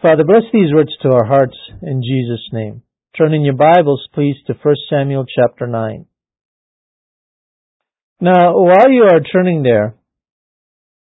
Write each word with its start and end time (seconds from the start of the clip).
Father, 0.00 0.22
bless 0.22 0.44
these 0.52 0.72
words 0.72 0.96
to 1.02 1.08
our 1.08 1.24
hearts 1.24 1.56
in 1.82 2.02
Jesus' 2.02 2.48
name. 2.52 2.82
Turn 3.16 3.34
in 3.34 3.42
your 3.42 3.56
Bibles, 3.56 4.06
please, 4.14 4.36
to 4.46 4.54
1 4.54 4.74
Samuel 4.88 5.24
chapter 5.26 5.66
9. 5.66 6.06
Now, 8.20 8.52
while 8.54 8.90
you 8.90 9.02
are 9.10 9.18
turning 9.20 9.64
there, 9.64 9.96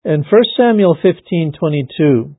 in 0.05 0.23
1 0.23 0.25
Samuel 0.57 0.95
15:22, 1.03 2.37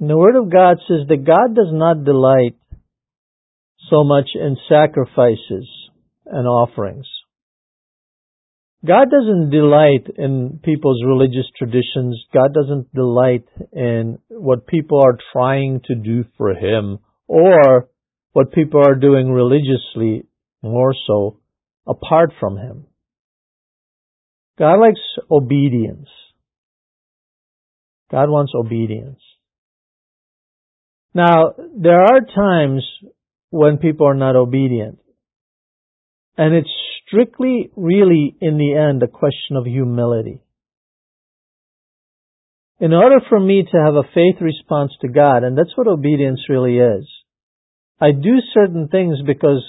the 0.00 0.16
Word 0.16 0.36
of 0.36 0.48
God 0.48 0.78
says 0.88 1.06
that 1.08 1.24
God 1.24 1.54
does 1.54 1.70
not 1.70 2.04
delight 2.04 2.56
so 3.90 4.04
much 4.04 4.30
in 4.34 4.56
sacrifices 4.70 5.68
and 6.24 6.48
offerings. 6.48 7.06
God 8.84 9.06
doesn't 9.10 9.50
delight 9.50 10.06
in 10.16 10.60
people's 10.62 11.02
religious 11.04 11.46
traditions. 11.58 12.24
God 12.32 12.52
doesn't 12.52 12.92
delight 12.94 13.44
in 13.72 14.18
what 14.28 14.66
people 14.66 15.00
are 15.00 15.18
trying 15.32 15.80
to 15.86 15.94
do 15.94 16.24
for 16.36 16.50
Him 16.54 16.98
or 17.26 17.88
what 18.32 18.52
people 18.52 18.80
are 18.86 18.94
doing 18.94 19.30
religiously 19.30 20.26
more 20.62 20.94
so 21.06 21.40
apart 21.86 22.32
from 22.38 22.58
Him. 22.58 22.86
God 24.58 24.78
likes 24.80 25.00
obedience. 25.30 26.08
God 28.10 28.28
wants 28.28 28.52
obedience. 28.54 29.20
Now, 31.14 31.54
there 31.76 32.02
are 32.02 32.20
times 32.20 32.84
when 33.50 33.78
people 33.78 34.06
are 34.06 34.14
not 34.14 34.36
obedient. 34.36 34.98
And 36.36 36.54
it's 36.54 36.70
strictly, 37.06 37.70
really, 37.76 38.36
in 38.40 38.58
the 38.58 38.74
end, 38.74 39.02
a 39.02 39.08
question 39.08 39.56
of 39.56 39.64
humility. 39.64 40.40
In 42.78 42.92
order 42.92 43.20
for 43.28 43.40
me 43.40 43.62
to 43.62 43.78
have 43.78 43.94
a 43.94 44.08
faith 44.14 44.40
response 44.40 44.92
to 45.00 45.08
God, 45.08 45.44
and 45.44 45.56
that's 45.56 45.76
what 45.76 45.88
obedience 45.88 46.40
really 46.48 46.78
is, 46.78 47.08
I 48.00 48.12
do 48.12 48.36
certain 48.52 48.88
things 48.88 49.16
because 49.26 49.64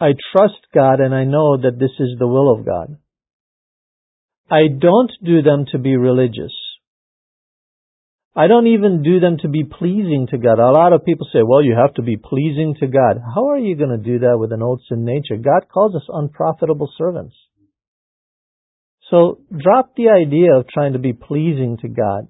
I 0.00 0.12
trust 0.32 0.66
God 0.74 1.00
and 1.00 1.14
I 1.14 1.24
know 1.24 1.58
that 1.58 1.78
this 1.78 1.90
is 1.98 2.18
the 2.18 2.26
will 2.26 2.52
of 2.52 2.64
God. 2.64 2.96
I 4.50 4.68
don't 4.68 5.10
do 5.22 5.42
them 5.42 5.66
to 5.72 5.78
be 5.78 5.96
religious. 5.96 6.52
I 8.38 8.48
don't 8.48 8.66
even 8.66 9.02
do 9.02 9.18
them 9.18 9.38
to 9.38 9.48
be 9.48 9.64
pleasing 9.64 10.26
to 10.30 10.36
God. 10.36 10.58
A 10.58 10.70
lot 10.70 10.92
of 10.92 11.06
people 11.06 11.26
say, 11.32 11.38
well, 11.42 11.64
you 11.64 11.74
have 11.74 11.94
to 11.94 12.02
be 12.02 12.18
pleasing 12.18 12.74
to 12.80 12.86
God. 12.86 13.16
How 13.34 13.48
are 13.48 13.58
you 13.58 13.76
going 13.76 13.96
to 13.96 14.10
do 14.10 14.18
that 14.20 14.36
with 14.38 14.52
an 14.52 14.62
old 14.62 14.82
sin 14.88 15.06
nature? 15.06 15.36
God 15.36 15.68
calls 15.72 15.94
us 15.94 16.06
unprofitable 16.08 16.92
servants. 16.98 17.34
So 19.10 19.40
drop 19.56 19.94
the 19.96 20.10
idea 20.10 20.54
of 20.54 20.68
trying 20.68 20.92
to 20.92 20.98
be 20.98 21.14
pleasing 21.14 21.78
to 21.80 21.88
God. 21.88 22.28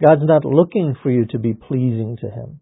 God's 0.00 0.22
not 0.24 0.44
looking 0.44 0.94
for 1.02 1.10
you 1.10 1.26
to 1.32 1.38
be 1.38 1.54
pleasing 1.54 2.18
to 2.20 2.30
Him. 2.30 2.60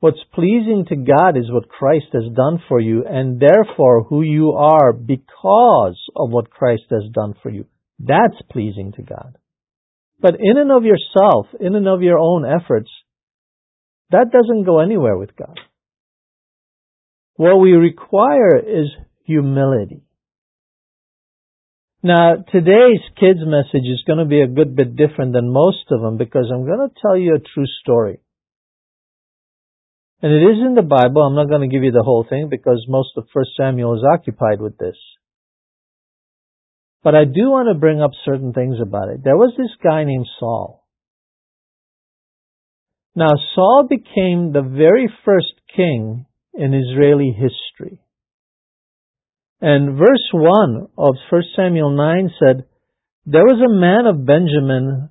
What's 0.00 0.18
pleasing 0.34 0.84
to 0.88 0.96
God 0.96 1.36
is 1.36 1.50
what 1.50 1.68
Christ 1.68 2.06
has 2.12 2.24
done 2.34 2.60
for 2.68 2.80
you 2.80 3.04
and 3.06 3.40
therefore 3.40 4.02
who 4.04 4.22
you 4.22 4.52
are 4.52 4.92
because 4.92 5.98
of 6.16 6.30
what 6.30 6.50
Christ 6.50 6.84
has 6.90 7.04
done 7.12 7.34
for 7.40 7.50
you. 7.50 7.66
That's 8.00 8.40
pleasing 8.50 8.92
to 8.96 9.02
God. 9.02 9.38
But 10.20 10.36
in 10.40 10.58
and 10.58 10.72
of 10.72 10.84
yourself, 10.84 11.46
in 11.60 11.74
and 11.74 11.86
of 11.86 12.02
your 12.02 12.18
own 12.18 12.44
efforts, 12.44 12.90
that 14.10 14.32
doesn't 14.32 14.64
go 14.64 14.80
anywhere 14.80 15.16
with 15.16 15.36
God. 15.36 15.58
What 17.36 17.56
we 17.56 17.72
require 17.72 18.58
is 18.58 18.88
humility. 19.24 20.02
Now, 22.02 22.36
today's 22.50 23.02
kids 23.18 23.40
message 23.42 23.86
is 23.86 24.04
going 24.06 24.18
to 24.18 24.24
be 24.24 24.40
a 24.40 24.46
good 24.46 24.74
bit 24.74 24.96
different 24.96 25.32
than 25.32 25.52
most 25.52 25.90
of 25.90 26.00
them 26.00 26.16
because 26.16 26.46
I'm 26.52 26.64
going 26.64 26.88
to 26.88 26.94
tell 27.00 27.16
you 27.16 27.34
a 27.34 27.54
true 27.54 27.66
story. 27.82 28.20
And 30.22 30.32
it 30.32 30.42
is 30.42 30.58
in 30.66 30.74
the 30.74 30.82
Bible. 30.82 31.22
I'm 31.22 31.36
not 31.36 31.48
going 31.48 31.68
to 31.68 31.72
give 31.72 31.84
you 31.84 31.92
the 31.92 32.02
whole 32.04 32.26
thing 32.28 32.48
because 32.50 32.84
most 32.88 33.10
of 33.16 33.26
1 33.32 33.44
Samuel 33.56 33.94
is 33.94 34.04
occupied 34.12 34.60
with 34.60 34.78
this. 34.78 34.96
But 37.02 37.14
I 37.14 37.24
do 37.24 37.50
want 37.50 37.68
to 37.72 37.78
bring 37.78 38.00
up 38.00 38.10
certain 38.24 38.52
things 38.52 38.76
about 38.82 39.08
it. 39.08 39.22
There 39.22 39.36
was 39.36 39.54
this 39.56 39.74
guy 39.82 40.04
named 40.04 40.26
Saul. 40.38 40.84
Now, 43.14 43.30
Saul 43.54 43.86
became 43.88 44.52
the 44.52 44.62
very 44.62 45.08
first 45.24 45.54
king 45.74 46.26
in 46.54 46.74
Israeli 46.74 47.30
history. 47.32 48.00
And 49.60 49.98
verse 49.98 50.28
1 50.32 50.88
of 50.96 51.14
1 51.30 51.42
Samuel 51.56 51.96
9 51.96 52.30
said, 52.38 52.64
There 53.26 53.42
was 53.42 53.60
a 53.60 53.74
man 53.74 54.06
of 54.06 54.26
Benjamin 54.26 55.10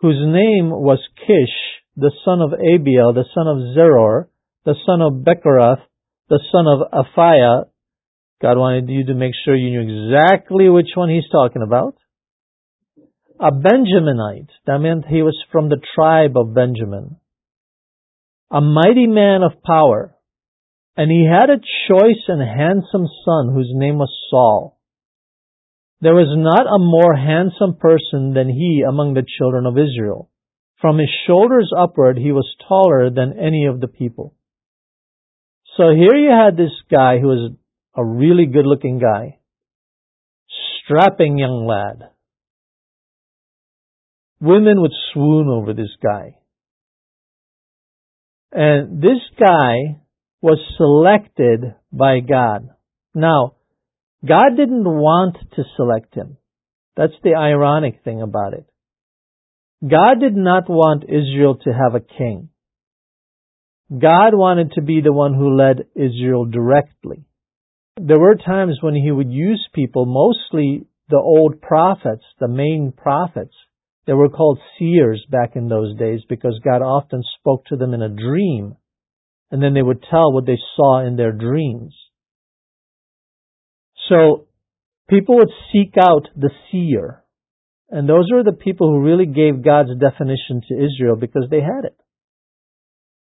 whose 0.00 0.20
name 0.20 0.70
was 0.70 0.98
Kish, 1.16 1.56
the 1.96 2.12
son 2.24 2.40
of 2.40 2.52
Abiel, 2.52 3.14
the 3.14 3.24
son 3.34 3.48
of 3.48 3.76
Zeror, 3.76 4.26
the 4.64 4.76
son 4.86 5.00
of 5.00 5.24
Bechorath, 5.24 5.80
the 6.28 6.40
son 6.52 6.66
of 6.66 6.92
Aphiah, 6.92 7.64
God 8.40 8.56
wanted 8.56 8.88
you 8.88 9.06
to 9.06 9.14
make 9.14 9.32
sure 9.44 9.56
you 9.56 9.70
knew 9.70 10.12
exactly 10.12 10.68
which 10.68 10.90
one 10.94 11.10
he's 11.10 11.28
talking 11.30 11.62
about. 11.62 11.96
A 13.40 13.50
Benjaminite. 13.50 14.50
That 14.66 14.78
meant 14.78 15.06
he 15.06 15.22
was 15.22 15.36
from 15.50 15.68
the 15.68 15.80
tribe 15.94 16.36
of 16.36 16.54
Benjamin. 16.54 17.16
A 18.50 18.60
mighty 18.60 19.06
man 19.06 19.42
of 19.42 19.62
power. 19.62 20.14
And 20.96 21.10
he 21.10 21.28
had 21.28 21.50
a 21.50 21.62
choice 21.88 22.24
and 22.28 22.40
handsome 22.40 23.06
son 23.24 23.52
whose 23.54 23.70
name 23.72 23.98
was 23.98 24.12
Saul. 24.30 24.78
There 26.00 26.14
was 26.14 26.30
not 26.30 26.66
a 26.66 26.78
more 26.78 27.14
handsome 27.16 27.76
person 27.76 28.34
than 28.34 28.48
he 28.48 28.84
among 28.88 29.14
the 29.14 29.26
children 29.38 29.66
of 29.66 29.76
Israel. 29.76 30.30
From 30.80 30.98
his 30.98 31.10
shoulders 31.26 31.72
upward, 31.76 32.18
he 32.18 32.30
was 32.30 32.46
taller 32.68 33.10
than 33.10 33.38
any 33.38 33.66
of 33.66 33.80
the 33.80 33.88
people. 33.88 34.34
So 35.76 35.90
here 35.90 36.16
you 36.16 36.30
had 36.30 36.56
this 36.56 36.74
guy 36.90 37.18
who 37.18 37.26
was 37.26 37.52
a 37.96 38.04
really 38.04 38.46
good 38.46 38.66
looking 38.66 38.98
guy, 38.98 39.38
strapping 40.84 41.38
young 41.38 41.66
lad. 41.66 42.10
Women 44.40 44.80
would 44.80 44.92
swoon 45.12 45.48
over 45.48 45.74
this 45.74 45.90
guy. 46.02 46.36
And 48.52 49.02
this 49.02 49.20
guy 49.38 50.00
was 50.40 50.58
selected 50.76 51.74
by 51.92 52.20
God. 52.20 52.68
Now, 53.14 53.54
God 54.24 54.56
didn't 54.56 54.84
want 54.84 55.36
to 55.56 55.64
select 55.76 56.14
him. 56.14 56.36
That's 56.96 57.12
the 57.22 57.34
ironic 57.34 58.02
thing 58.04 58.22
about 58.22 58.54
it. 58.54 58.66
God 59.82 60.20
did 60.20 60.34
not 60.34 60.68
want 60.68 61.04
Israel 61.04 61.56
to 61.64 61.70
have 61.70 61.94
a 61.94 62.00
king. 62.00 62.48
God 63.90 64.34
wanted 64.34 64.72
to 64.72 64.82
be 64.82 65.00
the 65.00 65.12
one 65.12 65.34
who 65.34 65.56
led 65.56 65.86
Israel 65.94 66.44
directly 66.44 67.24
there 68.00 68.18
were 68.18 68.34
times 68.34 68.78
when 68.80 68.94
he 68.94 69.10
would 69.10 69.30
use 69.30 69.66
people, 69.74 70.06
mostly 70.06 70.86
the 71.08 71.16
old 71.16 71.60
prophets, 71.60 72.24
the 72.38 72.48
main 72.48 72.92
prophets. 72.96 73.54
They 74.06 74.12
were 74.14 74.28
called 74.28 74.58
seers 74.78 75.24
back 75.30 75.54
in 75.54 75.68
those 75.68 75.96
days 75.98 76.20
because 76.28 76.60
God 76.64 76.82
often 76.82 77.22
spoke 77.38 77.66
to 77.66 77.76
them 77.76 77.94
in 77.94 78.02
a 78.02 78.08
dream, 78.08 78.76
and 79.50 79.62
then 79.62 79.74
they 79.74 79.82
would 79.82 80.02
tell 80.10 80.32
what 80.32 80.46
they 80.46 80.58
saw 80.76 81.06
in 81.06 81.16
their 81.16 81.32
dreams. 81.32 81.94
So 84.08 84.46
people 85.08 85.36
would 85.36 85.50
seek 85.72 85.94
out 86.00 86.28
the 86.36 86.50
seer, 86.70 87.22
and 87.90 88.08
those 88.08 88.30
were 88.32 88.44
the 88.44 88.52
people 88.52 88.88
who 88.88 89.04
really 89.04 89.26
gave 89.26 89.64
God's 89.64 89.98
definition 89.98 90.62
to 90.68 90.74
Israel 90.74 91.16
because 91.16 91.46
they 91.50 91.60
had 91.60 91.84
it. 91.84 91.96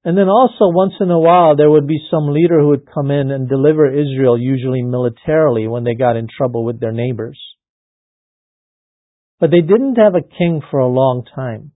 And 0.05 0.19
then 0.19 0.29
also, 0.29 0.69
once 0.69 0.95
in 1.01 1.11
a 1.11 1.19
while, 1.19 1.55
there 1.55 1.71
would 1.71 1.87
be 1.87 2.09
some 2.11 2.33
leader 2.33 2.59
who 2.59 2.69
would 2.69 2.93
come 2.93 3.11
in 3.13 3.31
and 3.31 3.49
deliver 3.49 3.89
Israel, 3.89 4.37
usually 4.37 4.83
militarily, 4.83 5.69
when 5.69 5.85
they 5.85 5.95
got 5.95 6.17
in 6.17 6.27
trouble 6.27 6.65
with 6.65 6.81
their 6.81 6.91
neighbors. 6.91 7.39
But 9.39 9.51
they 9.51 9.61
didn't 9.61 9.97
have 9.97 10.15
a 10.15 10.23
king 10.23 10.61
for 10.71 10.81
a 10.81 10.89
long 10.89 11.25
time. 11.35 11.73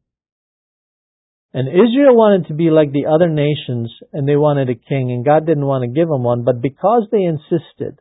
And 1.52 1.68
Israel 1.68 2.16
wanted 2.16 2.48
to 2.48 2.54
be 2.54 2.68
like 2.70 2.92
the 2.92 3.06
other 3.06 3.28
nations, 3.28 3.92
and 4.12 4.28
they 4.28 4.36
wanted 4.36 4.70
a 4.70 4.74
king, 4.74 5.12
and 5.12 5.24
God 5.24 5.46
didn't 5.46 5.64
want 5.64 5.82
to 5.82 5.88
give 5.88 6.08
them 6.08 6.24
one, 6.24 6.44
but 6.44 6.60
because 6.60 7.06
they 7.10 7.22
insisted, 7.22 8.00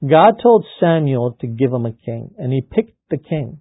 God 0.00 0.40
told 0.42 0.64
Samuel 0.80 1.36
to 1.40 1.46
give 1.46 1.70
them 1.70 1.86
a 1.86 1.92
king, 1.92 2.30
and 2.38 2.52
he 2.52 2.62
picked 2.62 2.96
the 3.10 3.18
king. 3.18 3.60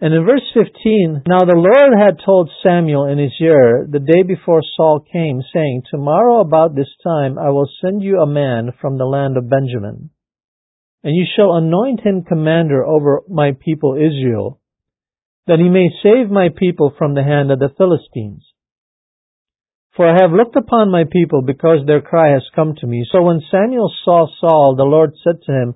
And 0.00 0.12
in 0.12 0.26
verse 0.26 0.42
15, 0.52 1.22
now 1.26 1.38
the 1.40 1.54
Lord 1.54 1.96
had 1.96 2.24
told 2.24 2.50
Samuel 2.62 3.06
in 3.06 3.18
his 3.18 3.32
ear 3.40 3.86
the 3.88 4.00
day 4.00 4.22
before 4.22 4.62
Saul 4.76 5.00
came, 5.00 5.40
saying, 5.52 5.82
Tomorrow 5.88 6.40
about 6.40 6.74
this 6.74 6.90
time 7.04 7.38
I 7.38 7.50
will 7.50 7.68
send 7.80 8.02
you 8.02 8.18
a 8.18 8.26
man 8.26 8.72
from 8.80 8.98
the 8.98 9.06
land 9.06 9.36
of 9.36 9.48
Benjamin, 9.48 10.10
and 11.04 11.14
you 11.14 11.24
shall 11.36 11.54
anoint 11.54 12.00
him 12.00 12.24
commander 12.24 12.84
over 12.84 13.22
my 13.28 13.52
people 13.52 13.94
Israel, 13.94 14.60
that 15.46 15.60
he 15.60 15.68
may 15.68 15.88
save 16.02 16.28
my 16.28 16.48
people 16.54 16.92
from 16.98 17.14
the 17.14 17.22
hand 17.22 17.52
of 17.52 17.60
the 17.60 17.72
Philistines. 17.78 18.42
For 19.96 20.08
I 20.08 20.20
have 20.20 20.32
looked 20.32 20.56
upon 20.56 20.90
my 20.90 21.04
people 21.04 21.40
because 21.40 21.86
their 21.86 22.00
cry 22.00 22.32
has 22.32 22.42
come 22.56 22.74
to 22.80 22.86
me. 22.86 23.06
So 23.12 23.22
when 23.22 23.40
Samuel 23.48 23.92
saw 24.04 24.26
Saul, 24.40 24.74
the 24.76 24.82
Lord 24.82 25.12
said 25.22 25.36
to 25.46 25.52
him, 25.52 25.74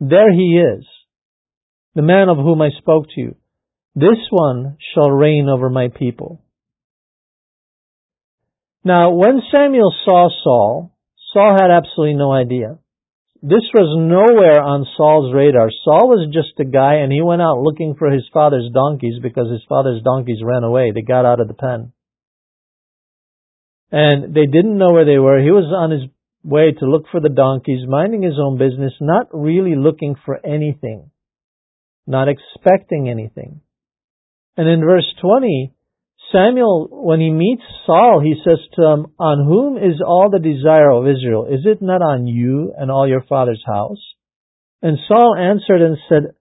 There 0.00 0.30
he 0.30 0.60
is, 0.60 0.84
the 1.94 2.02
man 2.02 2.28
of 2.28 2.36
whom 2.36 2.60
I 2.60 2.68
spoke 2.78 3.06
to 3.14 3.20
you. 3.20 3.36
This 3.94 4.18
one 4.30 4.76
shall 4.92 5.10
reign 5.10 5.48
over 5.48 5.70
my 5.70 5.88
people. 5.88 6.40
Now, 8.84 9.12
when 9.12 9.40
Samuel 9.50 9.94
saw 10.04 10.28
Saul, 10.42 10.92
Saul 11.32 11.56
had 11.58 11.70
absolutely 11.70 12.14
no 12.14 12.32
idea. 12.32 12.78
This 13.40 13.64
was 13.74 13.96
nowhere 14.00 14.62
on 14.62 14.86
Saul's 14.96 15.34
radar. 15.34 15.70
Saul 15.84 16.08
was 16.08 16.32
just 16.32 16.58
a 16.58 16.64
guy 16.64 17.04
and 17.04 17.12
he 17.12 17.20
went 17.20 17.42
out 17.42 17.60
looking 17.60 17.94
for 17.98 18.10
his 18.10 18.24
father's 18.32 18.70
donkeys 18.72 19.20
because 19.22 19.50
his 19.50 19.62
father's 19.68 20.02
donkeys 20.02 20.40
ran 20.42 20.64
away. 20.64 20.92
They 20.92 21.02
got 21.02 21.26
out 21.26 21.40
of 21.40 21.48
the 21.48 21.54
pen. 21.54 21.92
And 23.92 24.34
they 24.34 24.46
didn't 24.46 24.78
know 24.78 24.92
where 24.92 25.04
they 25.04 25.18
were. 25.18 25.42
He 25.42 25.50
was 25.50 25.70
on 25.76 25.90
his 25.90 26.08
way 26.42 26.72
to 26.72 26.86
look 26.86 27.04
for 27.12 27.20
the 27.20 27.28
donkeys, 27.28 27.86
minding 27.86 28.22
his 28.22 28.40
own 28.40 28.58
business, 28.58 28.92
not 29.00 29.28
really 29.32 29.76
looking 29.76 30.14
for 30.24 30.40
anything, 30.44 31.10
not 32.06 32.28
expecting 32.28 33.08
anything. 33.08 33.60
And 34.56 34.68
in 34.68 34.80
verse 34.80 35.06
20, 35.20 35.72
Samuel, 36.32 36.88
when 36.90 37.20
he 37.20 37.30
meets 37.30 37.62
Saul, 37.86 38.20
he 38.22 38.34
says 38.44 38.58
to 38.74 38.82
him, 38.82 39.06
On 39.18 39.46
whom 39.46 39.76
is 39.76 40.00
all 40.04 40.30
the 40.30 40.38
desire 40.38 40.90
of 40.90 41.06
Israel? 41.06 41.46
Is 41.46 41.60
it 41.64 41.82
not 41.82 42.02
on 42.02 42.26
you 42.26 42.72
and 42.76 42.90
all 42.90 43.08
your 43.08 43.22
father's 43.28 43.62
house? 43.66 43.98
And 44.82 44.98
Saul 45.08 45.36
answered 45.36 45.82
and 45.82 45.96
said, 46.08 46.34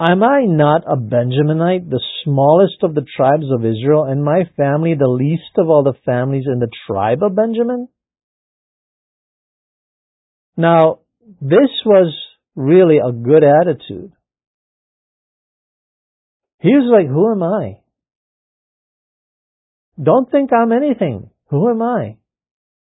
Am 0.00 0.22
I 0.22 0.44
not 0.46 0.82
a 0.86 0.96
Benjaminite, 0.96 1.88
the 1.88 2.02
smallest 2.24 2.82
of 2.82 2.94
the 2.94 3.06
tribes 3.16 3.46
of 3.52 3.64
Israel, 3.64 4.04
and 4.04 4.24
my 4.24 4.44
family 4.56 4.94
the 4.98 5.08
least 5.08 5.56
of 5.56 5.68
all 5.68 5.84
the 5.84 5.98
families 6.04 6.44
in 6.46 6.58
the 6.58 6.70
tribe 6.86 7.22
of 7.22 7.36
Benjamin? 7.36 7.88
Now, 10.56 11.00
this 11.40 11.70
was 11.86 12.14
really 12.56 12.98
a 12.98 13.12
good 13.12 13.44
attitude. 13.44 14.12
He 16.62 16.70
was 16.70 16.88
like, 16.90 17.08
Who 17.08 17.32
am 17.32 17.42
I? 17.42 17.80
Don't 20.00 20.30
think 20.30 20.50
I'm 20.52 20.72
anything. 20.72 21.30
Who 21.50 21.68
am 21.68 21.82
I? 21.82 22.16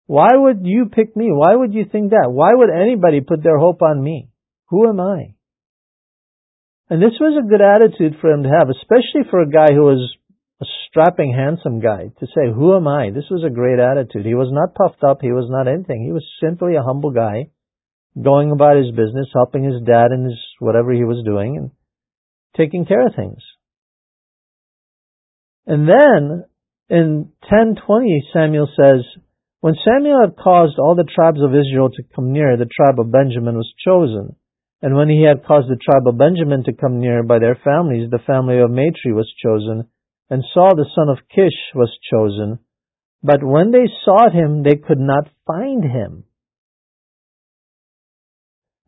Why 0.06 0.28
would 0.32 0.60
you 0.64 0.86
pick 0.90 1.14
me? 1.14 1.28
Why 1.30 1.54
would 1.54 1.74
you 1.74 1.84
think 1.84 2.10
that? 2.10 2.30
Why 2.32 2.54
would 2.54 2.70
anybody 2.70 3.20
put 3.20 3.42
their 3.42 3.58
hope 3.58 3.82
on 3.82 4.02
me? 4.02 4.30
Who 4.70 4.88
am 4.88 4.98
I? 4.98 5.34
And 6.88 7.02
this 7.02 7.20
was 7.20 7.36
a 7.36 7.46
good 7.46 7.60
attitude 7.60 8.18
for 8.20 8.30
him 8.30 8.42
to 8.44 8.48
have, 8.48 8.70
especially 8.70 9.28
for 9.30 9.40
a 9.40 9.50
guy 9.50 9.74
who 9.74 9.84
was 9.84 10.16
a 10.62 10.64
strapping, 10.88 11.34
handsome 11.36 11.80
guy, 11.80 12.08
to 12.18 12.26
say, 12.26 12.48
Who 12.48 12.74
am 12.74 12.88
I? 12.88 13.10
This 13.10 13.28
was 13.30 13.44
a 13.44 13.54
great 13.54 13.78
attitude. 13.78 14.24
He 14.24 14.34
was 14.34 14.48
not 14.50 14.74
puffed 14.74 15.04
up. 15.04 15.18
He 15.20 15.32
was 15.32 15.48
not 15.50 15.68
anything. 15.68 16.04
He 16.04 16.12
was 16.12 16.24
simply 16.42 16.76
a 16.76 16.82
humble 16.82 17.10
guy 17.10 17.50
going 18.20 18.50
about 18.50 18.78
his 18.78 18.90
business, 18.90 19.28
helping 19.34 19.62
his 19.62 19.82
dad 19.84 20.10
in 20.10 20.24
his 20.24 20.40
whatever 20.58 20.92
he 20.92 21.04
was 21.04 21.22
doing 21.22 21.58
and 21.58 21.70
taking 22.56 22.86
care 22.86 23.06
of 23.06 23.14
things. 23.14 23.42
And 25.68 25.86
then 25.86 26.44
in 26.88 27.32
10:20 27.44 28.32
Samuel 28.32 28.68
says, 28.74 29.04
when 29.60 29.74
Samuel 29.84 30.20
had 30.22 30.36
caused 30.36 30.78
all 30.78 30.94
the 30.94 31.04
tribes 31.04 31.42
of 31.42 31.54
Israel 31.54 31.90
to 31.90 32.02
come 32.14 32.32
near, 32.32 32.56
the 32.56 32.70
tribe 32.70 32.98
of 32.98 33.12
Benjamin 33.12 33.56
was 33.56 33.70
chosen. 33.84 34.36
And 34.80 34.94
when 34.94 35.08
he 35.08 35.24
had 35.24 35.44
caused 35.44 35.68
the 35.68 35.76
tribe 35.76 36.06
of 36.06 36.16
Benjamin 36.16 36.64
to 36.64 36.72
come 36.72 37.00
near 37.00 37.22
by 37.22 37.38
their 37.40 37.58
families, 37.62 38.08
the 38.08 38.24
family 38.24 38.60
of 38.60 38.70
Matri 38.70 39.12
was 39.12 39.30
chosen, 39.42 39.88
and 40.30 40.44
Saul 40.54 40.76
the 40.76 40.86
son 40.94 41.08
of 41.10 41.28
Kish 41.28 41.58
was 41.74 41.90
chosen. 42.08 42.60
But 43.22 43.42
when 43.42 43.72
they 43.72 43.90
sought 44.04 44.32
him, 44.32 44.62
they 44.62 44.76
could 44.76 45.00
not 45.00 45.28
find 45.44 45.82
him. 45.82 46.24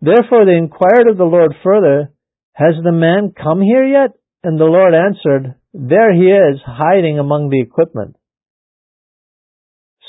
Therefore 0.00 0.46
they 0.46 0.56
inquired 0.56 1.10
of 1.10 1.18
the 1.18 1.24
Lord 1.24 1.52
further, 1.64 2.12
Has 2.52 2.74
the 2.82 2.92
man 2.92 3.34
come 3.36 3.60
here 3.60 3.84
yet? 3.84 4.12
And 4.42 4.58
the 4.58 4.64
Lord 4.64 4.94
answered, 4.94 5.54
There 5.74 6.14
he 6.14 6.28
is, 6.30 6.60
hiding 6.64 7.18
among 7.18 7.50
the 7.50 7.60
equipment. 7.60 8.16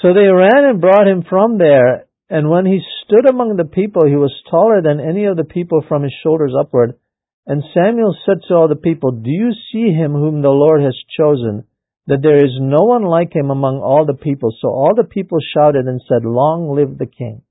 So 0.02 0.14
they 0.14 0.32
ran 0.32 0.66
and 0.66 0.82
brought 0.82 1.08
him 1.08 1.24
from 1.28 1.58
there, 1.58 2.08
and 2.30 2.50
when 2.50 2.66
he 2.66 2.80
stood 3.04 3.30
among 3.30 3.58
the 3.58 3.66
people, 3.66 4.08
he 4.08 4.16
was 4.16 4.34
taller 4.50 4.82
than 4.82 5.00
any 5.00 5.26
of 5.26 5.36
the 5.36 5.44
people 5.44 5.84
from 5.88 6.04
his 6.04 6.14
shoulders 6.24 6.54
upward. 6.58 6.98
And 7.46 7.62
Samuel 7.74 8.16
said 8.26 8.38
to 8.48 8.56
all 8.56 8.68
the 8.68 8.76
people, 8.76 9.12
Do 9.12 9.30
you 9.30 9.52
see 9.72 9.92
him 9.92 10.14
whom 10.14 10.42
the 10.42 10.50
Lord 10.50 10.82
has 10.82 10.96
chosen, 11.18 11.66
that 12.08 12.22
there 12.24 12.38
is 12.38 12.54
no 12.60 12.86
one 12.86 13.04
like 13.04 13.36
him 13.36 13.50
among 13.52 13.80
all 13.80 14.06
the 14.06 14.18
people? 14.18 14.56
So 14.62 14.70
all 14.70 14.94
the 14.96 15.04
people 15.04 15.40
shouted 15.54 15.86
and 15.86 16.02
said, 16.08 16.24
Long 16.24 16.74
live 16.74 16.98
the 16.98 17.06
king. 17.06 17.42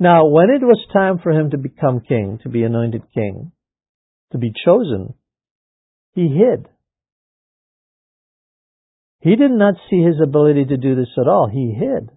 Now, 0.00 0.26
when 0.28 0.48
it 0.50 0.62
was 0.62 0.80
time 0.92 1.18
for 1.18 1.32
him 1.32 1.50
to 1.50 1.58
become 1.58 2.00
king, 2.00 2.38
to 2.44 2.48
be 2.48 2.62
anointed 2.62 3.02
king, 3.12 3.52
to 4.32 4.38
be 4.38 4.52
chosen, 4.64 5.14
he 6.14 6.28
hid. 6.28 6.68
He 9.20 9.36
did 9.36 9.50
not 9.50 9.74
see 9.90 10.02
his 10.02 10.16
ability 10.22 10.66
to 10.66 10.76
do 10.76 10.94
this 10.94 11.10
at 11.20 11.28
all. 11.28 11.48
He 11.52 11.74
hid. 11.76 12.10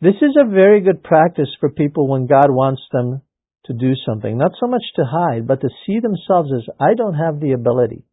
This 0.00 0.16
is 0.20 0.36
a 0.38 0.48
very 0.48 0.82
good 0.82 1.02
practice 1.02 1.48
for 1.58 1.70
people 1.70 2.06
when 2.08 2.26
God 2.26 2.50
wants 2.50 2.82
them 2.92 3.22
to 3.66 3.72
do 3.72 3.94
something. 4.06 4.36
Not 4.36 4.52
so 4.60 4.66
much 4.66 4.82
to 4.96 5.04
hide, 5.04 5.46
but 5.46 5.62
to 5.62 5.68
see 5.86 6.00
themselves 6.00 6.50
as, 6.54 6.74
I 6.78 6.94
don't 6.94 7.14
have 7.14 7.40
the 7.40 7.52
ability. 7.52 8.04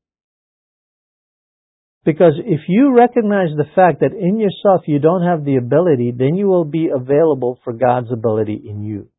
Because 2.04 2.34
if 2.38 2.62
you 2.68 2.96
recognize 2.96 3.50
the 3.56 3.70
fact 3.76 4.00
that 4.00 4.14
in 4.14 4.40
yourself 4.40 4.88
you 4.88 5.00
don't 5.00 5.24
have 5.24 5.46
the 5.46 5.58
ability, 5.58 6.14
then 6.18 6.36
you 6.36 6.48
will 6.48 6.66
be 6.66 6.90
available 6.94 7.60
for 7.64 7.74
God's 7.74 8.12
ability 8.12 8.60
in 8.68 8.84
you. 8.84 9.10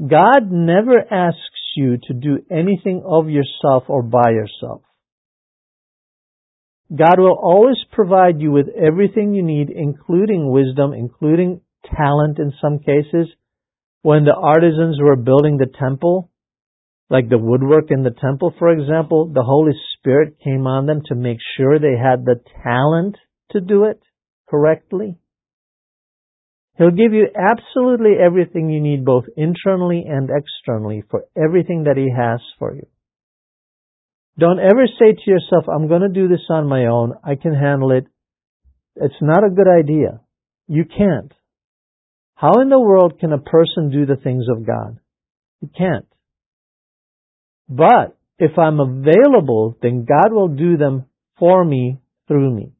God 0.00 0.50
never 0.50 0.98
asks 0.98 1.38
you 1.74 1.98
to 2.08 2.14
do 2.14 2.38
anything 2.50 3.02
of 3.04 3.28
yourself 3.28 3.84
or 3.88 4.02
by 4.02 4.30
yourself. 4.30 4.82
God 6.94 7.18
will 7.18 7.38
always 7.40 7.78
provide 7.90 8.40
you 8.40 8.50
with 8.50 8.66
everything 8.68 9.32
you 9.32 9.42
need, 9.42 9.70
including 9.70 10.50
wisdom, 10.50 10.92
including 10.92 11.62
talent 11.96 12.38
in 12.38 12.52
some 12.60 12.80
cases. 12.80 13.28
When 14.02 14.24
the 14.24 14.34
artisans 14.34 14.98
were 15.00 15.16
building 15.16 15.56
the 15.56 15.72
temple, 15.78 16.30
like 17.08 17.28
the 17.28 17.38
woodwork 17.38 17.90
in 17.90 18.02
the 18.02 18.10
temple, 18.10 18.54
for 18.58 18.70
example, 18.70 19.30
the 19.32 19.42
Holy 19.42 19.72
Spirit 19.96 20.36
came 20.42 20.66
on 20.66 20.86
them 20.86 21.02
to 21.06 21.14
make 21.14 21.38
sure 21.56 21.78
they 21.78 21.96
had 21.96 22.24
the 22.24 22.40
talent 22.62 23.16
to 23.52 23.60
do 23.60 23.84
it 23.84 24.02
correctly. 24.48 25.18
He'll 26.82 26.90
give 26.90 27.12
you 27.12 27.28
absolutely 27.36 28.14
everything 28.20 28.68
you 28.68 28.80
need, 28.80 29.04
both 29.04 29.26
internally 29.36 30.04
and 30.08 30.28
externally, 30.28 31.04
for 31.08 31.26
everything 31.36 31.84
that 31.84 31.96
He 31.96 32.10
has 32.10 32.40
for 32.58 32.74
you. 32.74 32.88
Don't 34.36 34.58
ever 34.58 34.86
say 34.98 35.12
to 35.12 35.30
yourself, 35.30 35.66
I'm 35.72 35.86
going 35.86 36.00
to 36.00 36.08
do 36.08 36.26
this 36.26 36.44
on 36.50 36.68
my 36.68 36.86
own. 36.86 37.12
I 37.22 37.36
can 37.36 37.54
handle 37.54 37.92
it. 37.92 38.06
It's 38.96 39.14
not 39.20 39.44
a 39.44 39.54
good 39.54 39.68
idea. 39.68 40.22
You 40.66 40.84
can't. 40.84 41.32
How 42.34 42.60
in 42.60 42.68
the 42.68 42.80
world 42.80 43.20
can 43.20 43.32
a 43.32 43.38
person 43.38 43.92
do 43.92 44.04
the 44.04 44.20
things 44.20 44.46
of 44.50 44.66
God? 44.66 44.98
You 45.60 45.70
can't. 45.78 46.08
But 47.68 48.18
if 48.40 48.58
I'm 48.58 48.80
available, 48.80 49.76
then 49.80 50.04
God 50.04 50.32
will 50.32 50.48
do 50.48 50.76
them 50.76 51.04
for 51.38 51.64
me 51.64 51.98
through 52.26 52.52
me. 52.52 52.72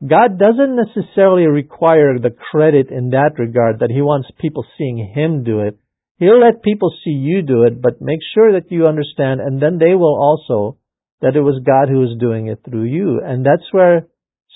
God 0.00 0.38
doesn't 0.38 0.76
necessarily 0.76 1.46
require 1.46 2.18
the 2.18 2.34
credit 2.50 2.90
in 2.90 3.10
that 3.10 3.38
regard 3.38 3.80
that 3.80 3.90
He 3.90 4.02
wants 4.02 4.28
people 4.40 4.64
seeing 4.76 5.12
Him 5.14 5.42
do 5.42 5.60
it. 5.60 5.78
He'll 6.18 6.40
let 6.40 6.62
people 6.62 6.92
see 7.04 7.10
you 7.10 7.42
do 7.42 7.64
it, 7.64 7.80
but 7.80 8.00
make 8.00 8.20
sure 8.34 8.52
that 8.52 8.70
you 8.70 8.86
understand, 8.86 9.40
and 9.40 9.60
then 9.60 9.78
they 9.78 9.94
will 9.94 10.16
also 10.16 10.78
that 11.22 11.36
it 11.36 11.40
was 11.40 11.64
God 11.64 11.88
who 11.88 12.00
was 12.00 12.16
doing 12.20 12.48
it 12.48 12.60
through 12.64 12.84
you. 12.84 13.20
And 13.24 13.44
that's 13.44 13.66
where 13.72 14.06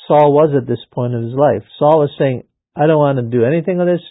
Saul 0.07 0.33
was 0.33 0.55
at 0.57 0.69
this 0.69 0.85
point 0.93 1.15
of 1.15 1.23
his 1.23 1.33
life. 1.33 1.65
Saul 1.79 2.01
was 2.01 2.11
saying, 2.19 2.45
I 2.77 2.87
don't 2.87 2.99
want 2.99 3.19
to 3.19 3.23
do 3.23 3.45
anything 3.45 3.81
of 3.81 3.87
this. 3.87 4.03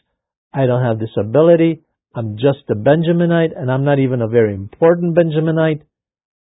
I 0.54 0.66
don't 0.66 0.84
have 0.84 1.00
this 1.00 1.14
ability. 1.18 1.82
I'm 2.16 2.38
just 2.38 2.70
a 2.70 2.76
Benjaminite, 2.76 3.56
and 3.56 3.72
I'm 3.72 3.86
not 3.86 4.00
even 4.00 4.22
a 4.22 4.28
very 4.28 4.56
important 4.56 5.16
Benjaminite. 5.16 5.82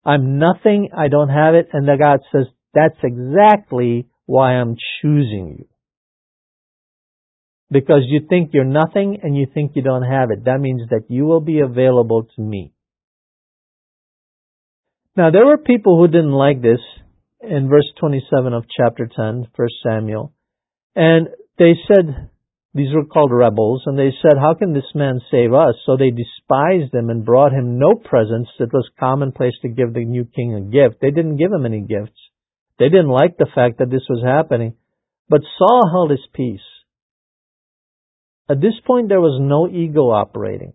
I'm 0.04 0.38
nothing. 0.38 0.88
I 0.96 1.08
don't 1.08 1.28
have 1.28 1.54
it. 1.54 1.68
And 1.72 1.86
the 1.86 1.98
God 2.00 2.20
says, 2.32 2.46
that's 2.72 2.98
exactly 3.02 4.06
why 4.30 4.52
I'm 4.52 4.76
choosing 5.02 5.56
you. 5.58 5.66
Because 7.68 8.02
you 8.06 8.20
think 8.28 8.50
you're 8.52 8.64
nothing 8.64 9.18
and 9.22 9.36
you 9.36 9.46
think 9.52 9.72
you 9.74 9.82
don't 9.82 10.04
have 10.04 10.30
it. 10.30 10.44
That 10.44 10.60
means 10.60 10.82
that 10.90 11.06
you 11.08 11.24
will 11.24 11.40
be 11.40 11.58
available 11.58 12.28
to 12.36 12.42
me. 12.42 12.72
Now 15.16 15.32
there 15.32 15.46
were 15.46 15.58
people 15.58 15.98
who 15.98 16.06
didn't 16.06 16.30
like 16.30 16.62
this 16.62 16.78
in 17.40 17.68
verse 17.68 17.90
27 17.98 18.52
of 18.52 18.64
chapter 18.76 19.08
10, 19.14 19.48
1 19.56 19.68
Samuel. 19.84 20.32
And 20.94 21.26
they 21.58 21.72
said, 21.88 22.30
these 22.72 22.94
were 22.94 23.06
called 23.06 23.32
rebels, 23.32 23.82
and 23.86 23.98
they 23.98 24.12
said, 24.22 24.38
How 24.38 24.54
can 24.54 24.72
this 24.72 24.94
man 24.94 25.20
save 25.28 25.52
us? 25.52 25.74
So 25.86 25.96
they 25.96 26.10
despised 26.10 26.94
him 26.94 27.10
and 27.10 27.24
brought 27.24 27.52
him 27.52 27.80
no 27.80 27.94
presents. 27.96 28.50
It 28.60 28.72
was 28.72 28.88
commonplace 29.00 29.54
to 29.62 29.68
give 29.68 29.92
the 29.92 30.04
new 30.04 30.24
king 30.24 30.54
a 30.54 30.60
gift. 30.60 31.00
They 31.00 31.10
didn't 31.10 31.38
give 31.38 31.50
him 31.50 31.66
any 31.66 31.80
gifts. 31.80 32.29
They 32.80 32.88
didn't 32.88 33.10
like 33.10 33.36
the 33.36 33.46
fact 33.54 33.78
that 33.78 33.90
this 33.90 34.02
was 34.08 34.24
happening. 34.24 34.74
But 35.28 35.42
Saul 35.56 35.88
held 35.92 36.10
his 36.10 36.26
peace. 36.34 36.66
At 38.48 38.60
this 38.60 38.74
point, 38.84 39.08
there 39.08 39.20
was 39.20 39.38
no 39.40 39.68
ego 39.68 40.10
operating. 40.10 40.72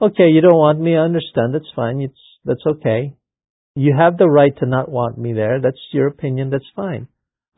Okay, 0.00 0.28
you 0.28 0.40
don't 0.40 0.56
want 0.56 0.80
me, 0.80 0.96
I 0.96 1.00
understand, 1.00 1.52
that's 1.52 1.70
fine, 1.76 2.00
it's, 2.00 2.14
that's 2.46 2.64
okay. 2.66 3.14
You 3.74 3.94
have 3.98 4.16
the 4.16 4.28
right 4.28 4.56
to 4.58 4.66
not 4.66 4.88
want 4.90 5.18
me 5.18 5.32
there. 5.32 5.60
That's 5.60 5.78
your 5.92 6.08
opinion. 6.08 6.50
That's 6.50 6.64
fine. 6.74 7.06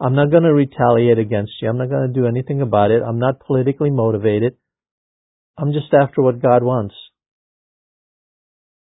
I'm 0.01 0.15
not 0.15 0.31
going 0.31 0.43
to 0.43 0.53
retaliate 0.53 1.19
against 1.19 1.53
you. 1.61 1.69
I'm 1.69 1.79
not 1.79 1.89
going 1.89 2.07
to 2.07 2.21
do 2.21 2.27
anything 2.27 2.61
about 2.61 2.91
it. 2.91 3.03
I'm 3.03 3.19
not 3.19 3.41
politically 3.41 3.91
motivated. 3.91 4.57
I'm 5.57 5.73
just 5.73 5.93
after 5.95 6.23
what 6.23 6.43
God 6.43 6.63
wants. 6.63 6.95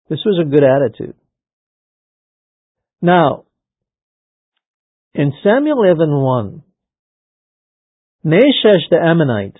This 0.08 0.20
was 0.24 0.42
a 0.44 0.48
good 0.48 0.64
attitude. 0.64 1.14
Now, 3.00 3.44
in 5.14 5.32
Samuel 5.42 5.78
11:1, 5.78 6.62
Nahash 8.24 8.88
the 8.90 8.98
Ammonite, 9.02 9.58